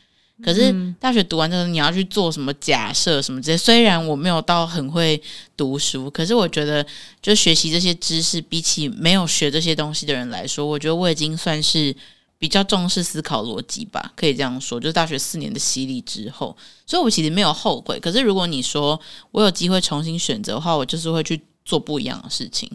[0.44, 3.58] 可是大学读完之后，你要去做什么假设什么这些？
[3.58, 5.22] 虽然我没有到很会
[5.56, 6.86] 读书，可是我觉得，
[7.22, 11.96] 就学习这些知识，比起没有学这些东西的人来说，我觉得我已经算是
[12.38, 14.80] 比较重视思考逻辑吧，可以这样说。
[14.80, 18.00] 就是大学四年的洗礼之后，所以我其实没有后悔。
[18.00, 19.00] 可是如果你说
[19.32, 22.70] 我有机会重新选择的话，我就是会去做不一样的事情。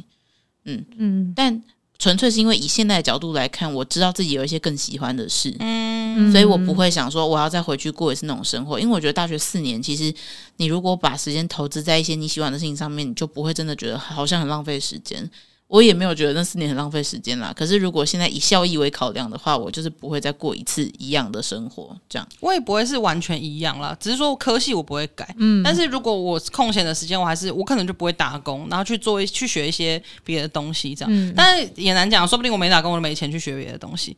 [0.64, 1.62] 嗯嗯，但。
[2.00, 5.97] 纯粹是因为以现在的角度来看，我知道自己有一些更喜欢的事，嗯，
[6.30, 8.78] 所以我不会想说我要再回去过一次那种生活。
[8.78, 10.12] 因为我觉得大学四年，其实
[10.56, 15.30] 你如果把时间投资在一些你喜欢的事情上面，你就不会真的觉得好像很浪费时间。
[15.68, 17.52] 我也没有觉得那四年很浪费时间啦。
[17.54, 21.94] 可是如果现在以效益为考量的话，我就是不会再过一次一样的生活。
[22.08, 25.28] 这样我也不会是完全一样啦，只是说科系我不会改。
[25.36, 30.94] 嗯，但是如果我空闲的时间，我还是我可能就不会打工，然后去做一去学一些别的东西。
[30.94, 34.16] 这样，嗯，但是也难讲，说不定我没打工，我就没钱去学别的东西。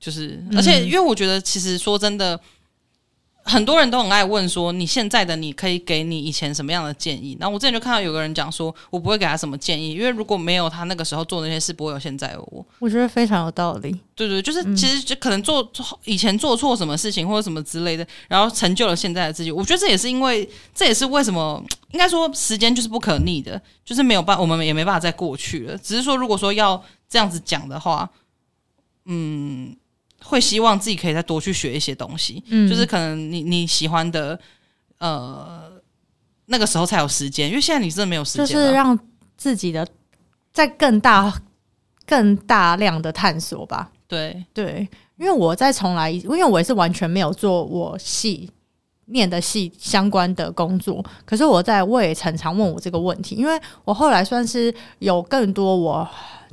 [0.00, 2.40] 就是，而且因为我觉得，其实说真的。
[3.42, 7.34] 很多人都很爱问说，你现在的你可以给你以前什么样的建议？
[7.40, 12.64] 然后我之前就看到有个人讲说，我不会给他什么建议，因为如果没有他那个时候做那些事，不会有现在的我。
[12.78, 13.98] 我觉得非常有道理。
[14.14, 15.68] 对对，就是其实就可能做
[16.04, 19.50] 以前做错什么事情或者什么之类的，然后成就了现在的自己。
[19.50, 21.60] 我觉得这也是因为，这也是为什么
[21.92, 25.78] 应该说时间就是不可逆的，就是没有办法，我们也没办法再过去了。
[25.78, 28.08] 只是说，如果说要这样子讲的话，
[29.06, 29.74] 嗯。
[30.24, 34.38] 会希望自己可以再多去学一些东西，嗯，就是可能你你喜欢的，
[34.98, 35.70] 呃，
[36.46, 38.98] 那个时候才有时间，因为现在你真的没有时间，就是让
[39.36, 39.86] 自己的
[40.52, 41.32] 在更大、
[42.06, 43.90] 更大量的探索吧。
[44.06, 44.44] 对。
[44.52, 48.50] 对，因为我在重来，因为我也是完全没有做我系
[49.10, 56.08] 念的系相关的工作，可是我在我也常常问我这个问题，因为我后来算是有更多我。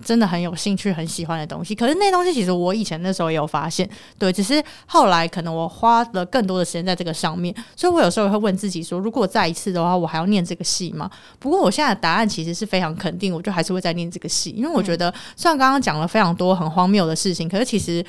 [0.05, 3.89] 真的很有兴趣、很喜欢的东西，可是那东西其实我以前那时候也有发现，
[4.19, 11.09] 对，只是后来可能我花了更多的时间在这个上面，所以我有时候会问自己说，如果我再一次的话，我还要念这个系吗？
[11.39, 18.05] 不过我现在的答案其实是非常肯定，我就还是会再念这个系，因为我觉得虽然刚刚讲了非常多很荒谬的事情，可是其实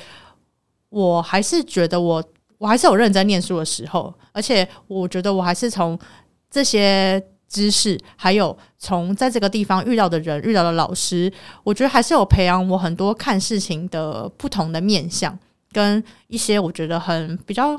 [0.89, 2.23] 我还是觉得我
[2.59, 5.97] 我还是有认真念书的时候，而且我觉得我还是从
[6.51, 7.19] 这些。
[7.51, 11.33] 知识，还有从在这个地方遇到的人、遇到的老师，
[11.63, 15.35] 我觉得还是有培养我很多看事情的不同的面相，
[15.71, 17.75] 跟一些我觉得很比较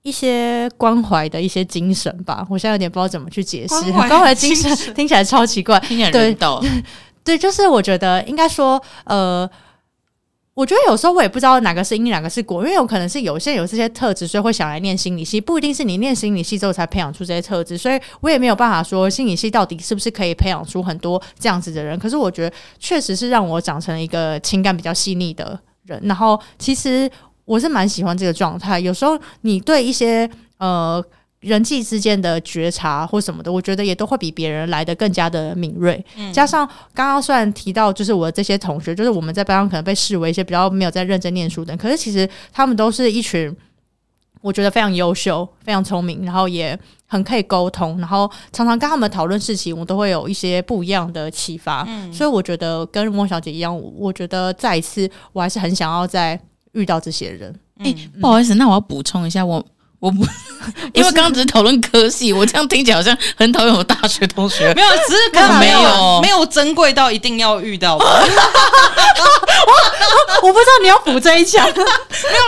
[0.00, 2.46] 一些关怀的一些精神吧。
[2.48, 6.10] 我现在有点不知道怎么去解释，关怀精神听起来超奇怪，听起来。
[6.10, 6.34] 对，
[7.22, 9.46] 对，就是我觉得应该说，呃。
[10.60, 21.98] 我觉得有时候我也不知道哪个是因，哪个是果，因为有可能是有些有这些特质，所以会想来念心理系，不一定是你念心理系之后才培养出这些特质，所以我也没有办法说心理系到底是不是可以培养出很多这样子的人。
[21.98, 27.10] 可是我觉得确实是让我长成了一个情感比较细腻的人，然后其实
[27.46, 28.78] 我是蛮喜欢这个状态。
[28.78, 31.02] 有时候你对一些呃。
[31.40, 36.04] 人际之间的觉察或什么的，我觉得也都会比别人来的更加的敏锐。
[36.18, 43.56] 嗯、加上刚刚虽然提到，就是我的这些同学，就是我们在班上可能被视为一些比较没有在认真念书的人，可是其实他们都是一群
[44.42, 51.86] 我觉得非常优秀、非常聪明，然后也很可以沟通，然后常常跟他们讨论事情，我都会有一些不一样的启发。
[51.88, 56.38] 嗯、所以我觉得跟莫小姐一样，我觉得再一次我还是很想要再
[56.72, 57.50] 遇到这些人。
[57.78, 59.64] 哎、欸，不好意思，那我要补充一下我。
[60.00, 60.24] 我不，
[60.94, 64.72] 因为刚刚只是讨论科系，我这样听起来好像很讨厌我大学同学。
[64.74, 67.96] 没有，只是 可能没有没有珍贵到一定要遇到。
[67.96, 68.04] 我
[70.42, 71.84] 我不知道你要补这一枪，没有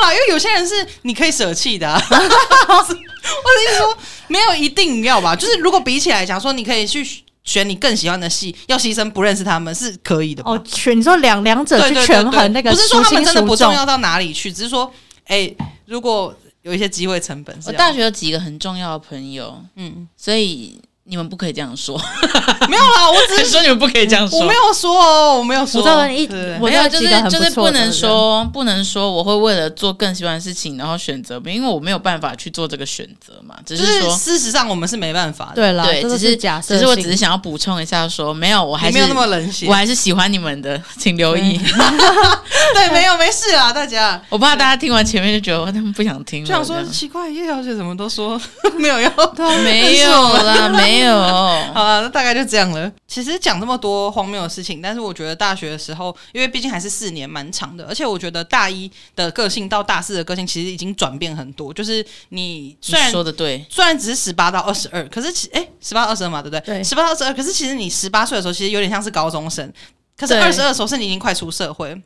[0.02, 2.02] 啦，因为有些人是你可以舍弃的、啊。
[2.10, 3.96] 我的意思说，
[4.28, 7.06] 没有一定要吧，就是如果比起来讲说，你可以去
[7.44, 10.42] 选你更喜欢的系，要牺牲不认识他们是可以的。
[10.46, 14.90] 哦，选你说两两者去权衡那个，不是说他们真的不重要到哪里去，只是说，
[15.26, 16.34] 哎、欸，如果。
[16.62, 17.56] 有一些机会成本。
[17.66, 20.80] 我大学有几个很重要的朋友，嗯，所以。
[21.04, 22.00] 你们不可以这样说，
[22.70, 26.28] 没有啦，我只是 说你们不可以这样说，我没有说哦，我没有说，我一
[26.60, 35.46] 没有，就是就是不能说，不能说我会为了做更喜欢的事情，然后选择，因为我没有办法去做这个选择嘛，只是说事实上我们是没办法。
[35.46, 41.58] 的，对啦，对，只是假设，只是我只是想要补充一下，说没有，我还是没有那么冷血，我还是喜欢你们的，请留意，
[42.74, 48.40] 对， 没有没事啊，大家，我怕大家听完前面就觉得他们不想听，就想说奇怪，叶小姐怎么都说
[48.78, 49.10] 没有要，
[49.64, 50.91] 没有啦，没。
[50.92, 51.14] 没有，
[51.74, 52.90] 好了，那大概就这样了。
[53.06, 57.84] 其实讲这么多荒谬的事情，但是我觉得大学的时候，因为毕竟还是四年，蛮长的。
[57.86, 61.72] 而且我觉得大一的个性到大四的个性，其实已经转变很多。
[61.72, 66.60] 就是你虽然你说的对，虽然只是十八到二十二，可是其哎，十八到二十二嘛，对不对？
[66.60, 67.32] 对，十八到二十二。
[67.34, 69.72] 可是其实你十八岁的时候，其实有点像是高中生。
[70.16, 72.00] 可是二十二的时候，是你已经快出社会。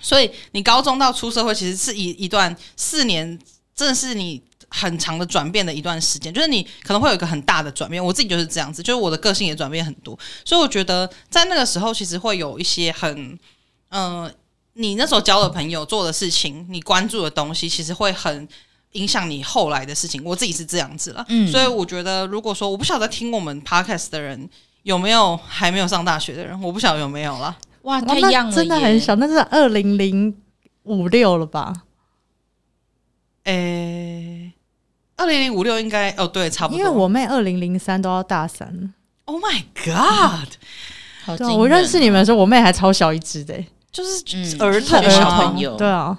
[0.00, 3.38] 所以你高中到出社会，其实是一一段四年，
[3.74, 4.42] 正是你。
[4.78, 8.04] 很长的转变的一段时间，就是你可能会有一个很大的转变。
[8.04, 13.10] 我自己就是这样子，就是我的个性也转变很多，所以我觉得在那个时候，其实会有一些很，
[13.88, 14.32] 嗯、呃，
[14.74, 18.46] 你那时候交的朋友做的事情，你关注的东西，其实会很
[18.92, 20.22] 影响你后来的事情。
[20.22, 24.46] 我自己是这样子了，嗯，所以我觉得，如果说我不晓得听我们 podcast 的人
[24.82, 27.56] 有没有还没有上大学的人，我不晓得有没有了。
[27.82, 30.36] 哇，太 young 了，真的很小，那是二零零
[30.82, 31.72] 五六了吧？
[33.44, 34.25] 诶、欸。
[35.16, 36.78] 二零零五六应该哦，对，差不多。
[36.78, 38.92] 因为我妹二零零三都要大三。
[39.24, 40.48] Oh my god！
[41.24, 43.54] 好，我认识你们的时候，我妹还超小一只的，
[43.90, 45.74] 就是儿童小朋友。
[45.76, 46.16] 对啊。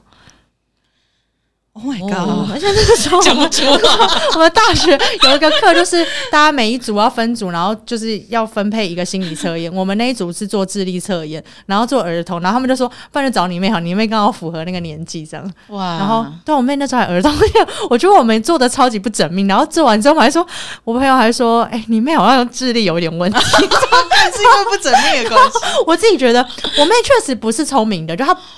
[1.78, 2.52] Oh my god！
[2.52, 4.10] 而且那个时候，讲不出话。
[4.34, 9.72] 我们大学有一个课，就是大家每一组要分组，然后就是要分配一个心理测验。
[9.72, 15.54] 我们那一组是做智力测验，然后做儿童，然后他们就说，不然就找你妹好，你妹刚好符合那个年纪这样。
[15.68, 15.98] 哇！
[16.00, 17.32] 然后对我妹那时候还儿童，
[17.92, 19.46] 我觉得我们做的超级不缜密。
[19.46, 20.44] 然后做完之后，我还说，
[20.84, 25.60] 我朋友还说，哎、欸，你妹好像智力有点问题，是因为不缜密的关系。
[25.86, 26.44] 我自己觉得，
[26.80, 28.36] 我妹确实不是聪明的，就她，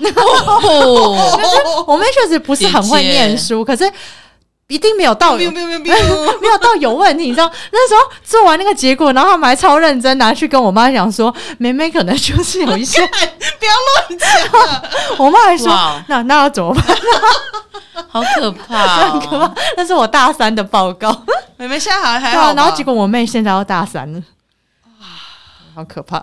[1.86, 3.09] 我妹确实不是很会。
[3.10, 3.90] 念书，可是
[4.68, 5.78] 一定没有到有没有没有
[6.40, 7.50] 没有到有问题，你知道？
[7.72, 13.04] 那时候做完那个结果，然后他们还超认真拿去跟我妈讲说，妹妹可能就是有一些，
[13.58, 13.72] 不要
[14.08, 14.82] 乱讲。
[15.18, 15.66] 我妈还说，
[16.06, 16.84] 那那要怎么办？
[18.08, 19.52] 好可怕，很可怕。
[19.76, 21.24] 那是我大三的报告，
[21.56, 24.22] 妹妹现在还还好，然后结果我妹现在要大三了，
[25.00, 25.06] 哇，
[25.74, 26.22] 好可怕。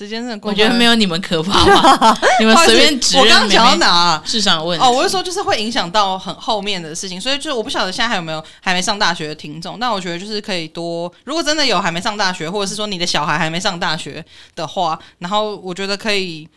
[0.00, 1.62] 时间真的过，我觉得没有你们可怕
[1.98, 2.18] 吧？
[2.40, 3.18] 你们随便指。
[3.18, 4.22] 我刚刚讲到哪？
[4.24, 9.78] 智商问题哦，我是说，就是会影响到很后面的事情，所以就是我不晓得现在还有没有还没上大学的听众。
[9.78, 14.24] 但我觉得就是可以多，如果真的有还没上大学，或者是说你的小孩还没上大学
[14.54, 16.48] 的话，然后我觉得可以。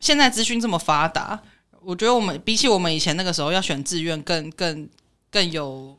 [0.00, 1.38] 现在资讯这么发达，
[1.82, 4.88] 我觉得我们比起我们以前那个时候要选志愿更更
[5.30, 5.96] 更有。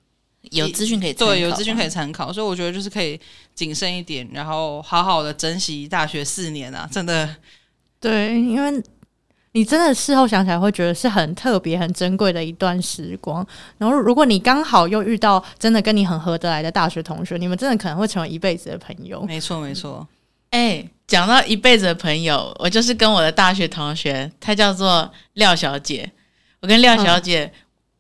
[0.51, 3.19] 有资讯可以对，有资讯可以参考，所以我觉得就是可以
[3.55, 6.87] 谨慎一点，然后好好的珍惜大学四年啊！
[6.91, 7.35] 真的，
[7.99, 8.83] 对，因为
[9.53, 13.45] 你真的事后想起来会觉得是很特别、很珍贵的一段时光。
[13.77, 19.23] 然后，如果你刚好又遇到真的跟你很合得来的大学同学，你们真的可能会成为一辈子的朋友。
[19.25, 20.07] 没错，没错。
[20.51, 26.11] 哎、欸，讲到一辈子的朋友，我就是跟我的大学同学，她叫做廖小姐。
[26.59, 27.45] 我跟廖小姐。
[27.45, 27.51] 嗯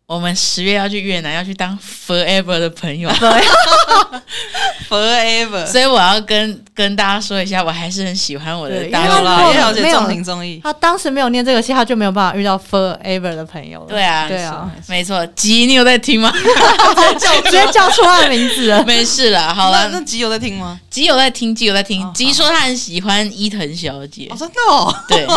[0.07, 1.77] 我们十月要去越南，要去当
[2.07, 3.09] forever 的朋友，
[4.89, 5.65] forever。
[5.65, 9.81] 所以我要跟跟大家说一下，我还是很喜欢我的大学。
[9.81, 13.85] 没有综艺，他当时没有念这个戏，他就没有办法遇到 forever 的朋友。
[13.89, 15.27] 对啊，对啊，没错。
[15.27, 16.31] 吉，你有在听吗？
[17.43, 19.53] 直接叫出他的名字了，没事了。
[19.53, 20.79] 好了，那吉有在听吗？
[20.89, 22.09] 吉有在听，吉有在听。
[22.13, 24.95] 吉说他很喜欢伊藤小姐，真的哦。
[25.09, 25.27] 对，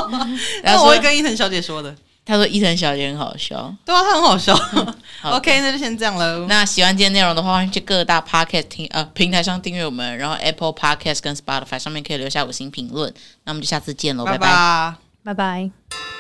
[0.62, 1.92] 然后我会跟伊藤小姐说的。
[2.30, 4.54] 他说：“伊藤小姐很好笑，对啊，他很好笑。
[5.20, 6.46] 好 OK，那就先这样喽。
[6.48, 13.12] 那喜欢今天内容的话，欢迎去各大 Podcast 听呃平台上订阅我们，然后 Apple Podcast 跟 Spotify 上面可以留下五星评论。
[13.44, 16.19] 那我们就下次见喽，拜拜，拜拜。